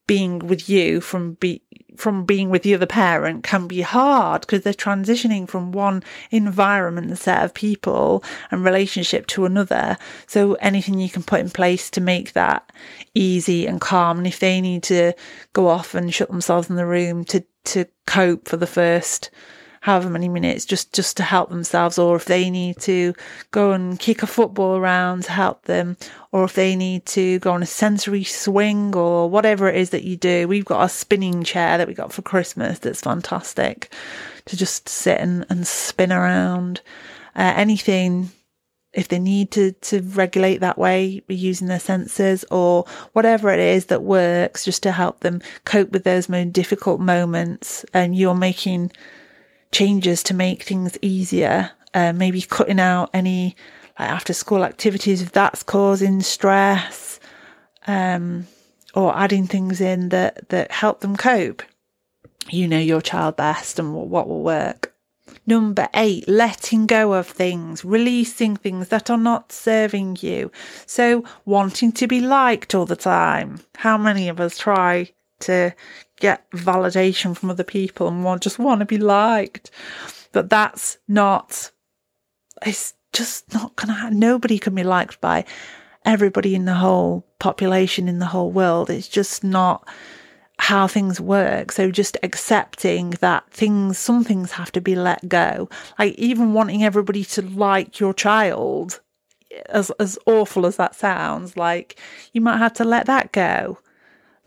being 0.08 0.40
with 0.40 0.68
you 0.68 1.00
from 1.00 1.34
be 1.34 1.62
from 1.96 2.24
being 2.24 2.48
with 2.48 2.62
the 2.62 2.74
other 2.74 2.86
parent 2.86 3.42
can 3.42 3.66
be 3.66 3.80
hard 3.80 4.42
because 4.42 4.62
they're 4.62 4.72
transitioning 4.72 5.48
from 5.48 5.72
one 5.72 6.02
environment 6.30 7.08
and 7.08 7.18
set 7.18 7.44
of 7.44 7.52
people 7.52 8.22
and 8.52 8.64
relationship 8.64 9.26
to 9.26 9.44
another. 9.44 9.98
So 10.28 10.54
anything 10.54 11.00
you 11.00 11.10
can 11.10 11.24
put 11.24 11.40
in 11.40 11.50
place 11.50 11.90
to 11.90 12.00
make 12.00 12.34
that 12.34 12.70
easy 13.14 13.66
and 13.66 13.80
calm. 13.80 14.18
And 14.18 14.28
if 14.28 14.38
they 14.38 14.60
need 14.60 14.84
to 14.84 15.12
go 15.52 15.66
off 15.66 15.94
and 15.94 16.14
shut 16.14 16.28
themselves 16.28 16.70
in 16.70 16.76
the 16.76 16.86
room 16.86 17.24
to, 17.26 17.44
to 17.64 17.86
cope 18.06 18.48
for 18.48 18.56
the 18.56 18.66
first 18.66 19.30
however 19.80 20.10
many 20.10 20.28
minutes 20.28 20.64
just 20.64 20.92
just 20.92 21.16
to 21.16 21.22
help 21.22 21.50
themselves 21.50 21.98
or 21.98 22.16
if 22.16 22.24
they 22.24 22.50
need 22.50 22.78
to 22.78 23.14
go 23.50 23.72
and 23.72 23.98
kick 23.98 24.22
a 24.22 24.26
football 24.26 24.76
around 24.76 25.24
to 25.24 25.32
help 25.32 25.64
them 25.64 25.96
or 26.32 26.44
if 26.44 26.54
they 26.54 26.76
need 26.76 27.06
to 27.06 27.38
go 27.40 27.52
on 27.52 27.62
a 27.62 27.66
sensory 27.66 28.24
swing 28.24 28.94
or 28.94 29.28
whatever 29.30 29.68
it 29.68 29.76
is 29.76 29.90
that 29.90 30.04
you 30.04 30.16
do. 30.16 30.46
We've 30.46 30.64
got 30.64 30.84
a 30.84 30.88
spinning 30.88 31.44
chair 31.44 31.78
that 31.78 31.88
we 31.88 31.94
got 31.94 32.12
for 32.12 32.22
christmas 32.22 32.78
that's 32.78 33.00
fantastic 33.00 33.92
to 34.46 34.56
just 34.56 34.88
sit 34.88 35.18
and, 35.20 35.46
and 35.48 35.66
spin 35.66 36.12
around. 36.12 36.80
Uh, 37.36 37.52
anything 37.54 38.30
if 38.92 39.08
they 39.08 39.18
need 39.18 39.50
to 39.50 39.72
to 39.72 40.00
regulate 40.00 40.58
that 40.58 40.78
way 40.78 41.22
using 41.28 41.68
their 41.68 41.78
senses 41.78 42.44
or 42.50 42.84
whatever 43.12 43.50
it 43.50 43.60
is 43.60 43.86
that 43.86 44.02
works 44.02 44.64
just 44.64 44.82
to 44.82 44.92
help 44.92 45.20
them 45.20 45.40
cope 45.64 45.90
with 45.90 46.04
those 46.04 46.28
more 46.28 46.44
difficult 46.44 47.00
moments 47.00 47.84
and 47.92 48.16
you're 48.16 48.34
making 48.34 48.90
changes 49.72 50.22
to 50.24 50.34
make 50.34 50.62
things 50.62 50.98
easier. 51.02 51.70
Uh, 51.94 52.12
maybe 52.12 52.42
cutting 52.42 52.80
out 52.80 53.10
any 53.14 53.56
like 53.98 54.10
after 54.10 54.32
school 54.32 54.64
activities 54.64 55.22
if 55.22 55.32
that's 55.32 55.62
causing 55.62 56.20
stress, 56.20 57.18
um, 57.86 58.46
or 58.94 59.16
adding 59.16 59.46
things 59.46 59.80
in 59.80 60.10
that 60.10 60.48
that 60.50 60.70
help 60.70 61.00
them 61.00 61.16
cope. 61.16 61.62
You 62.50 62.68
know 62.68 62.78
your 62.78 63.00
child 63.00 63.36
best 63.36 63.78
and 63.78 63.94
what 63.94 64.28
will 64.28 64.42
work. 64.42 64.94
Number 65.46 65.88
eight, 65.94 66.28
letting 66.28 66.86
go 66.86 67.14
of 67.14 67.26
things, 67.26 67.82
releasing 67.84 68.56
things 68.56 68.88
that 68.88 69.08
are 69.08 69.16
not 69.16 69.50
serving 69.50 70.18
you. 70.20 70.52
So, 70.84 71.24
wanting 71.46 71.92
to 71.92 72.06
be 72.06 72.20
liked 72.20 72.74
all 72.74 72.84
the 72.84 72.96
time. 72.96 73.60
How 73.76 73.96
many 73.96 74.28
of 74.28 74.40
us 74.40 74.58
try 74.58 75.10
to 75.40 75.74
get 76.20 76.50
validation 76.50 77.36
from 77.36 77.50
other 77.50 77.64
people 77.64 78.08
and 78.08 78.24
want 78.24 78.42
just 78.42 78.58
want 78.58 78.80
to 78.80 78.86
be 78.86 78.98
liked. 78.98 79.70
But 80.32 80.50
that's 80.50 80.98
not 81.06 81.70
it's 82.64 82.94
just 83.12 83.52
not 83.54 83.76
gonna 83.76 83.94
happen. 83.94 84.18
Nobody 84.18 84.58
can 84.58 84.74
be 84.74 84.84
liked 84.84 85.20
by 85.20 85.44
everybody 86.04 86.54
in 86.54 86.64
the 86.64 86.74
whole 86.74 87.26
population 87.38 88.08
in 88.08 88.18
the 88.18 88.26
whole 88.26 88.50
world. 88.50 88.90
It's 88.90 89.08
just 89.08 89.44
not 89.44 89.86
how 90.58 90.86
things 90.88 91.20
work. 91.20 91.70
So 91.72 91.90
just 91.90 92.16
accepting 92.22 93.10
that 93.20 93.48
things, 93.50 93.98
some 93.98 94.24
things 94.24 94.52
have 94.52 94.72
to 94.72 94.80
be 94.80 94.96
let 94.96 95.28
go. 95.28 95.68
Like 95.98 96.14
even 96.14 96.52
wanting 96.52 96.82
everybody 96.82 97.24
to 97.26 97.42
like 97.42 98.00
your 98.00 98.12
child, 98.12 99.00
as 99.68 99.90
as 99.92 100.18
awful 100.26 100.66
as 100.66 100.76
that 100.76 100.94
sounds, 100.94 101.56
like 101.56 101.98
you 102.32 102.40
might 102.40 102.58
have 102.58 102.74
to 102.74 102.84
let 102.84 103.06
that 103.06 103.32
go. 103.32 103.78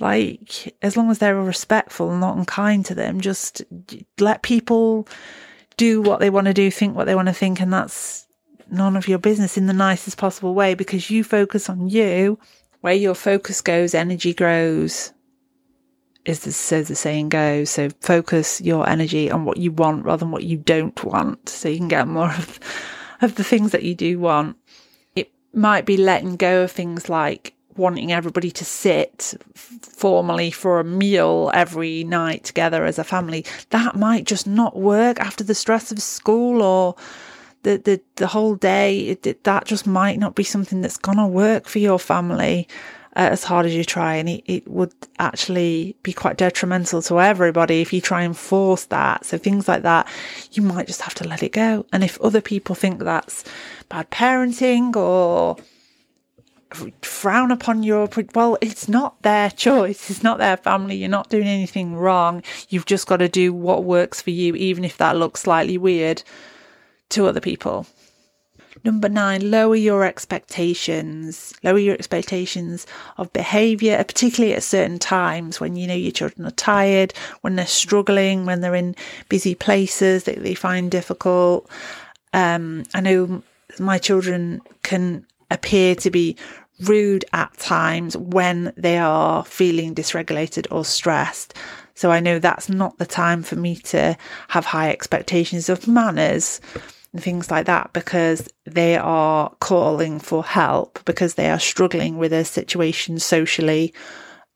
Like, 0.02 0.76
as 0.82 0.98
long 0.98 1.12
as 1.12 1.20
they're 1.20 1.36
respectful 1.36 2.10
and 2.10 2.20
not 2.20 2.36
unkind 2.36 2.88
to 2.88 2.96
them, 2.96 3.22
just 3.22 3.62
let 4.20 4.42
people 4.42 5.08
do 5.78 6.02
what 6.02 6.20
they 6.20 6.32
want 6.32 6.48
to 6.48 6.56
do, 6.56 6.72
think 6.72 6.96
what 6.96 7.06
they 7.06 7.14
want 7.14 7.28
to 7.28 7.34
think, 7.34 7.62
and 7.62 7.72
that's 7.72 8.28
none 8.72 8.98
of 8.98 9.08
your 9.08 9.20
business 9.20 9.58
in 9.58 9.68
the 9.68 9.74
nicest 9.74 10.18
possible 10.18 10.56
way 10.56 10.74
because 10.74 11.12
you 11.12 11.24
focus 11.24 11.70
on 11.70 11.88
you. 11.88 12.40
Where 12.82 12.96
your 12.96 13.14
focus 13.14 13.62
goes, 13.62 13.94
energy 13.94 14.34
grows. 14.34 15.14
Is 16.26 16.40
the, 16.40 16.52
so 16.52 16.82
the 16.82 16.96
saying 16.96 17.30
goes. 17.30 17.70
So 17.70 17.90
focus 18.02 18.60
your 18.60 18.90
energy 18.90 19.30
on 19.30 19.46
what 19.46 19.58
you 19.58 19.72
want 19.72 20.04
rather 20.04 20.22
than 20.22 20.32
what 20.32 20.44
you 20.44 20.58
don't 20.58 21.04
want, 21.04 21.48
so 21.48 21.70
you 21.70 21.78
can 21.78 21.88
get 21.88 22.08
more 22.08 22.32
of 22.32 22.60
of 23.22 23.36
the 23.36 23.44
things 23.44 23.72
that 23.72 23.84
you 23.84 23.94
do 23.94 24.18
want. 24.20 24.58
It 25.16 25.32
might 25.54 25.86
be 25.86 25.98
letting 25.98 26.38
go 26.38 26.64
of 26.64 26.72
things 26.72 27.08
like 27.08 27.54
wanting 27.82 28.12
everybody 28.12 28.52
to 28.52 28.64
sit 28.64 29.34
formally 29.82 30.52
for 30.52 30.80
a 30.80 30.84
meal 30.84 31.52
every 31.54 32.04
night 32.04 32.44
together 32.44 32.86
as 32.86 32.98
a 33.00 33.04
family, 33.04 33.44
that 33.72 33.96
might 33.96 34.26
just 34.26 34.48
not 34.48 34.74
work 34.78 35.20
after 35.20 35.44
the 35.44 35.56
stress 35.64 35.92
of 35.92 36.00
school 36.02 36.62
or 36.62 36.96
the 37.64 37.78
the, 37.88 38.02
the 38.16 38.28
whole 38.28 38.56
day. 38.56 38.90
It, 39.10 39.44
that 39.44 39.66
just 39.66 39.86
might 39.86 40.20
not 40.20 40.36
be 40.36 40.44
something 40.44 40.82
that's 40.82 40.98
gonna 40.98 41.28
work 41.28 41.68
for 41.68 41.80
your 41.80 42.00
family. 42.00 42.68
Uh, 43.14 43.28
as 43.36 43.44
hard 43.44 43.66
as 43.66 43.76
you 43.76 43.84
try, 43.84 44.16
and 44.16 44.30
it, 44.30 44.42
it 44.46 44.66
would 44.70 44.94
actually 45.20 45.98
be 46.02 46.14
quite 46.14 46.38
detrimental 46.38 47.02
to 47.02 47.20
everybody 47.20 47.82
if 47.82 47.92
you 47.92 48.00
try 48.00 48.24
and 48.24 48.38
force 48.38 48.86
that. 48.86 49.26
So 49.26 49.38
things 49.38 49.68
like 49.68 49.84
that, 49.84 50.08
you 50.54 50.64
might 50.64 50.88
just 50.88 51.02
have 51.02 51.16
to 51.16 51.28
let 51.28 51.44
it 51.44 51.52
go. 51.52 51.86
And 51.92 52.06
if 52.06 52.22
other 52.22 52.40
people 52.40 52.74
think 52.74 53.00
that's 53.00 53.44
bad 53.90 54.10
parenting 54.12 54.96
or 54.96 55.58
frown 57.02 57.52
upon 57.52 57.84
your 57.84 58.10
well 58.34 58.58
it's 58.62 58.88
not 58.88 59.22
their 59.22 59.50
choice. 59.50 60.10
It's 60.10 60.24
not 60.24 60.38
their 60.38 60.58
family. 60.58 60.96
You're 60.96 61.10
not 61.10 61.30
doing 61.30 61.48
anything 61.48 61.96
wrong. 61.96 62.44
You've 62.70 62.86
just 62.86 63.08
got 63.08 63.18
to 63.18 63.30
do 63.30 63.54
what 63.54 63.84
works 63.84 64.22
for 64.22 64.32
you 64.32 64.56
even 64.56 64.84
if 64.84 64.98
that 64.98 65.18
looks 65.18 65.42
slightly 65.42 65.78
weird 65.78 66.24
to 67.10 67.28
other 67.28 67.42
people. 67.42 67.86
Number 68.84 69.10
9 69.10 69.52
lower 69.52 69.76
your 69.76 70.06
expectations. 70.06 71.54
Lower 71.64 71.78
your 71.78 71.96
expectations 71.96 72.88
of 73.18 73.32
behavior 73.34 73.98
particularly 74.04 74.56
at 74.56 74.64
certain 74.64 74.98
times 74.98 75.60
when 75.60 75.76
you 75.76 75.88
know 75.88 75.94
your 75.94 76.12
children 76.12 76.48
are 76.48 76.52
tired 76.52 77.14
when 77.42 77.56
they're 77.56 77.68
struggling 77.68 78.46
when 78.46 78.62
they're 78.62 78.76
in 78.76 78.96
busy 79.30 79.56
places 79.56 80.24
that 80.24 80.42
they 80.42 80.56
find 80.56 80.90
difficult. 80.90 81.70
Um, 82.34 82.86
i 82.94 83.02
know 83.02 83.44
my 83.80 83.98
children 83.98 84.62
can 84.84 85.26
appear 85.52 85.96
to 85.96 86.10
be 86.10 86.36
rude 86.82 87.26
at 87.34 87.56
times 87.58 88.18
when 88.18 88.74
they 88.76 88.98
are 88.98 89.44
feeling 89.46 89.96
dysregulated 89.96 90.68
or 90.72 90.86
stressed. 90.86 91.54
So 91.94 92.12
I 92.12 92.20
know 92.20 92.40
that's 92.40 92.70
not 92.70 92.98
the 92.98 93.06
time 93.06 93.44
for 93.44 93.56
me 93.56 93.76
to 93.76 94.18
have 94.48 94.66
high 94.66 94.90
expectations 94.90 95.70
of 95.70 95.88
manners 95.88 96.62
and 97.14 97.22
things 97.22 97.52
like 97.52 97.66
that 97.66 97.94
because 97.94 98.50
they 98.66 98.98
are 98.98 99.54
calling 99.60 100.20
for 100.20 100.44
help 100.44 101.04
because 101.06 101.36
they 101.36 101.50
are 101.50 101.60
struggling 101.60 102.18
with 102.18 102.34
a 102.34 102.46
situation 102.46 103.20
socially 103.20 103.94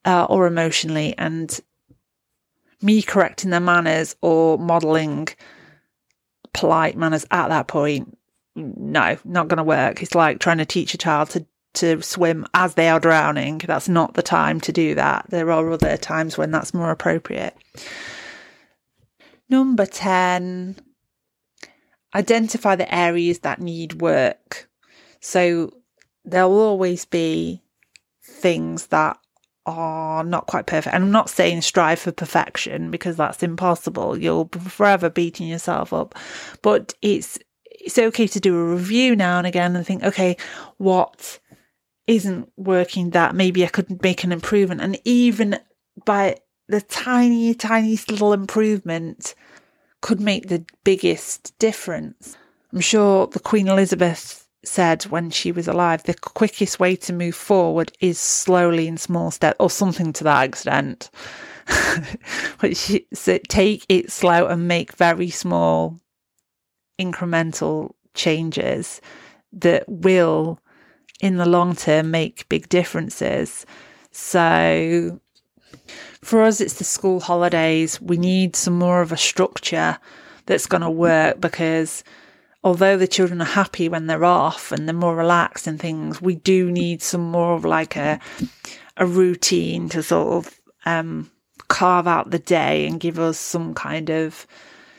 uh, 0.05 0.25
or 0.25 0.47
emotionally 0.47 1.13
and 1.17 1.59
me 2.81 3.01
correcting 3.01 3.49
their 3.49 3.59
manners 3.59 4.15
or 4.21 4.57
modeling 4.57 5.27
polite 6.53 6.95
manners 6.95 7.25
at 7.31 7.49
that 7.49 7.67
point 7.67 8.17
no 8.55 9.17
not 9.25 9.49
going 9.49 9.57
to 9.57 9.63
work 9.63 10.01
it's 10.01 10.15
like 10.15 10.39
trying 10.39 10.57
to 10.57 10.65
teach 10.65 10.93
a 10.93 10.97
child 10.97 11.29
to 11.29 11.45
to 11.75 12.01
swim 12.01 12.45
as 12.53 12.73
they 12.73 12.89
are 12.89 12.99
drowning. 12.99 13.59
That's 13.59 13.89
not 13.89 14.13
the 14.13 14.23
time 14.23 14.59
to 14.61 14.71
do 14.71 14.95
that. 14.95 15.25
There 15.29 15.51
are 15.51 15.71
other 15.71 15.97
times 15.97 16.37
when 16.37 16.51
that's 16.51 16.73
more 16.73 16.91
appropriate. 16.91 17.55
Number 19.49 19.85
10, 19.85 20.75
identify 22.15 22.75
the 22.75 22.93
areas 22.93 23.39
that 23.39 23.61
need 23.61 24.01
work. 24.01 24.69
So 25.19 25.71
there 26.23 26.47
will 26.47 26.59
always 26.59 27.05
be 27.05 27.61
things 28.23 28.87
that 28.87 29.17
are 29.65 30.23
not 30.23 30.47
quite 30.47 30.67
perfect. 30.67 30.93
And 30.93 31.05
I'm 31.05 31.11
not 31.11 31.29
saying 31.29 31.61
strive 31.61 31.99
for 31.99 32.11
perfection 32.11 32.91
because 32.91 33.17
that's 33.17 33.43
impossible. 33.43 34.17
You'll 34.17 34.45
be 34.45 34.59
forever 34.59 35.09
beating 35.09 35.47
yourself 35.47 35.93
up. 35.93 36.15
But 36.61 36.93
it's 37.01 37.39
it's 37.85 37.97
okay 37.97 38.27
to 38.27 38.39
do 38.39 38.57
a 38.57 38.63
review 38.63 39.15
now 39.15 39.37
and 39.37 39.45
again 39.45 39.75
and 39.75 39.85
think, 39.85 40.03
okay, 40.03 40.37
what 40.77 41.39
isn't 42.07 42.51
working 42.57 43.11
that 43.11 43.35
maybe 43.35 43.63
I 43.63 43.67
could 43.67 44.01
make 44.01 44.23
an 44.23 44.31
improvement. 44.31 44.81
And 44.81 44.99
even 45.05 45.59
by 46.05 46.37
the 46.67 46.81
tiny, 46.81 47.53
tiniest 47.53 48.11
little 48.11 48.33
improvement 48.33 49.35
could 50.01 50.19
make 50.19 50.49
the 50.49 50.65
biggest 50.83 51.57
difference. 51.59 52.37
I'm 52.73 52.81
sure 52.81 53.27
the 53.27 53.39
Queen 53.39 53.67
Elizabeth 53.67 54.47
said 54.63 55.03
when 55.03 55.29
she 55.29 55.51
was 55.51 55.67
alive, 55.67 56.03
the 56.03 56.13
quickest 56.13 56.79
way 56.79 56.95
to 56.95 57.13
move 57.13 57.35
forward 57.35 57.91
is 57.99 58.19
slowly 58.19 58.87
in 58.87 58.97
small 58.97 59.31
steps, 59.31 59.57
or 59.59 59.69
something 59.69 60.11
to 60.13 60.23
that 60.23 60.43
extent. 60.43 61.09
but 62.61 62.77
she 62.77 63.07
so 63.13 63.39
take 63.49 63.85
it 63.89 64.11
slow 64.11 64.47
and 64.47 64.67
make 64.67 64.95
very 64.95 65.29
small 65.29 65.99
incremental 66.99 67.93
changes 68.13 69.01
that 69.51 69.83
will 69.87 70.59
in 71.25 71.37
the 71.37 71.45
long 71.47 71.75
term 71.75 72.11
make 72.11 72.47
big 72.49 72.69
differences. 72.69 73.65
So 74.11 75.19
for 76.21 76.43
us, 76.43 76.61
it's 76.61 76.75
the 76.75 76.83
school 76.83 77.19
holidays. 77.19 77.99
We 77.99 78.17
need 78.17 78.55
some 78.55 78.77
more 78.77 79.01
of 79.01 79.11
a 79.11 79.17
structure 79.17 79.97
that's 80.45 80.67
going 80.67 80.81
to 80.81 80.89
work 80.89 81.41
because 81.41 82.03
although 82.63 82.95
the 82.95 83.07
children 83.07 83.41
are 83.41 83.45
happy 83.45 83.89
when 83.89 84.05
they're 84.05 84.23
off 84.23 84.71
and 84.71 84.87
they're 84.87 84.93
more 84.93 85.15
relaxed 85.15 85.65
and 85.65 85.79
things, 85.79 86.21
we 86.21 86.35
do 86.35 86.71
need 86.71 87.01
some 87.01 87.21
more 87.31 87.55
of 87.55 87.65
like 87.65 87.95
a, 87.95 88.19
a 88.97 89.07
routine 89.07 89.89
to 89.89 90.03
sort 90.03 90.45
of 90.45 90.59
um, 90.85 91.31
carve 91.69 92.07
out 92.07 92.29
the 92.29 92.39
day 92.39 92.85
and 92.85 92.99
give 92.99 93.17
us 93.17 93.39
some 93.39 93.73
kind 93.73 94.11
of 94.11 94.45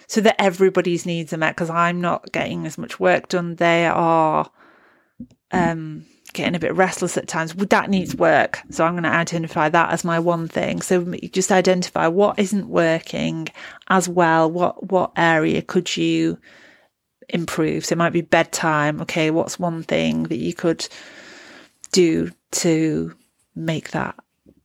so 0.09 0.21
that 0.21 0.41
everybody's 0.41 1.07
needs 1.07 1.33
are 1.33 1.37
met 1.39 1.55
because 1.55 1.71
I'm 1.71 2.01
not 2.01 2.33
getting 2.33 2.67
as 2.67 2.79
much 2.79 2.99
work 2.99 3.29
done. 3.29 3.57
They 3.57 3.87
are 3.87 4.51
um, 5.51 6.05
getting 6.37 6.55
a 6.55 6.61
bit 6.61 6.75
restless 6.75 7.17
at 7.17 7.27
times. 7.27 7.55
Well, 7.55 7.67
That 7.67 7.91
needs 7.91 8.15
work. 8.15 8.61
So 8.71 8.85
I'm 8.85 8.93
going 8.95 9.03
to 9.03 9.11
identify 9.11 9.69
that 9.69 9.91
as 9.91 10.05
my 10.05 10.19
one 10.19 10.47
thing. 10.47 10.83
So 10.83 11.05
just 11.33 11.51
identify 11.51 12.07
what 12.07 12.39
isn't 12.39 12.69
working 12.69 13.49
as 13.89 14.09
well. 14.09 14.51
What, 14.51 14.91
what 14.91 15.13
area 15.17 15.63
could 15.63 15.97
you 15.97 16.39
improve? 17.29 17.87
So 17.87 17.95
it 17.95 17.99
might 17.99 18.13
be 18.13 18.21
bedtime. 18.21 19.01
Okay. 19.03 19.31
What's 19.31 19.59
one 19.59 19.83
thing 19.83 20.25
that 20.25 20.37
you 20.37 20.55
could 20.55 20.87
do 21.91 22.31
to 22.53 23.15
make 23.55 23.91
that 23.91 24.15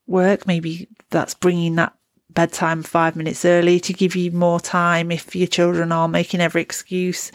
work? 0.06 0.46
Maybe 0.46 0.88
that's 1.10 1.34
bringing 1.34 1.76
that 1.76 1.94
bedtime 2.30 2.84
five 2.84 3.16
minutes 3.16 3.44
early 3.46 3.80
to 3.80 3.94
give 3.94 4.16
you 4.16 4.32
more 4.32 4.60
time 4.60 5.12
if 5.12 5.36
your 5.36 5.48
children 5.48 5.92
are 5.92 6.08
making 6.08 6.40
every 6.40 6.62
excuse 6.62 7.32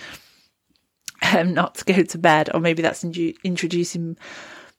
um, 1.22 1.54
not 1.54 1.76
to 1.76 1.84
go 1.84 2.02
to 2.02 2.18
bed, 2.18 2.50
or 2.54 2.60
maybe 2.60 2.82
that's 2.82 3.04
in- 3.04 3.34
introducing 3.44 4.16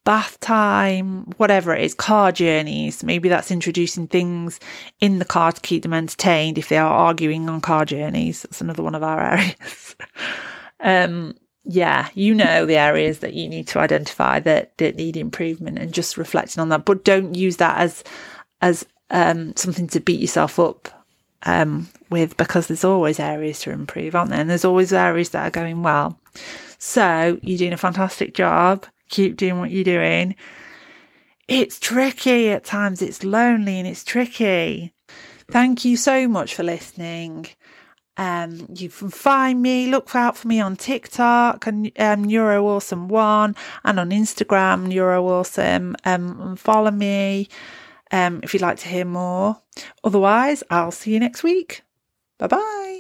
bath 0.08 0.40
time, 0.40 1.24
whatever 1.36 1.76
it 1.76 1.84
is, 1.84 1.94
car 1.94 2.32
journeys. 2.32 3.04
Maybe 3.04 3.28
that's 3.28 3.52
introducing 3.52 4.08
things 4.08 4.60
in 5.02 5.20
the 5.20 5.26
car 5.26 5.52
to 5.52 5.60
keep 5.62 5.84
them 5.84 5.94
entertained 5.94 6.58
if 6.58 6.70
they 6.70 6.78
are 6.78 6.90
arguing 6.90 7.50
on 7.50 7.60
car 7.60 7.84
journeys. 7.84 8.44
That's 8.44 8.62
another 8.62 8.84
one 8.84 8.96
of 8.96 9.04
our 9.04 9.22
areas. 9.34 9.96
um, 10.80 11.36
yeah, 11.66 12.08
you 12.14 12.34
know 12.34 12.66
the 12.66 12.78
areas 12.78 13.20
that 13.20 13.34
you 13.34 13.50
need 13.50 13.68
to 13.68 13.80
identify 13.80 14.40
that, 14.40 14.78
that 14.78 14.96
need 14.96 15.18
improvement 15.18 15.78
and 15.78 15.94
just 15.94 16.18
reflecting 16.18 16.62
on 16.62 16.70
that. 16.70 16.86
But 16.86 17.04
don't 17.04 17.36
use 17.36 17.58
that 17.58 17.78
as 17.78 18.04
as 18.62 18.86
um, 19.10 19.56
something 19.58 19.88
to 19.88 20.00
beat 20.00 20.22
yourself 20.22 20.58
up 20.58 20.97
um, 21.44 21.88
with 22.10 22.38
because 22.38 22.68
there's 22.68 22.84
always 22.84 23.20
areas 23.20 23.60
to 23.62 23.72
improve, 23.72 24.16
aren't 24.16 24.32
there? 24.32 24.40
And 24.40 24.50
there's 24.50 24.66
always 24.66 24.94
areas 24.94 25.30
that 25.30 25.48
are 25.48 25.52
going 25.52 25.84
well. 25.84 26.20
So 26.78 27.40
you're 27.42 27.58
doing 27.58 27.74
a 27.74 27.78
fantastic 27.78 28.34
job. 28.34 28.86
Keep 29.10 29.38
doing 29.38 29.60
what 29.60 29.72
you're 29.72 29.84
doing. 29.84 30.36
It's 31.48 31.80
tricky 31.80 32.50
at 32.50 32.66
times. 32.66 33.02
It's 33.02 33.24
lonely 33.24 33.80
and 33.80 33.88
it's 33.88 34.04
tricky. 34.04 34.94
Thank 35.50 35.86
you 35.86 35.96
so 35.96 36.28
much 36.28 36.54
for 36.56 36.64
listening. 36.64 37.48
Um, 38.18 38.68
you 38.74 38.90
can 38.90 39.10
find 39.10 39.62
me, 39.62 39.88
look 39.88 40.16
out 40.16 40.36
for 40.36 40.48
me 40.48 40.60
on 40.60 40.76
TikTok 40.76 41.68
and 41.68 41.92
um, 42.00 42.24
Neuro 42.24 42.66
Awesome 42.66 43.08
One 43.08 43.56
and 43.84 44.00
on 44.00 44.10
Instagram, 44.10 44.92
NeuroAwesome, 44.92 45.96
Um, 46.04 46.56
follow 46.56 46.92
me 46.92 47.48
um, 48.12 48.40
if 48.44 48.54
you'd 48.54 48.62
like 48.62 48.78
to 48.80 48.88
hear 48.88 49.06
more. 49.06 49.62
Otherwise, 50.04 50.64
I'll 50.70 50.92
see 50.92 51.14
you 51.14 51.20
next 51.20 51.44
week. 51.44 51.84
Bye 52.38 52.48
bye. 52.48 52.97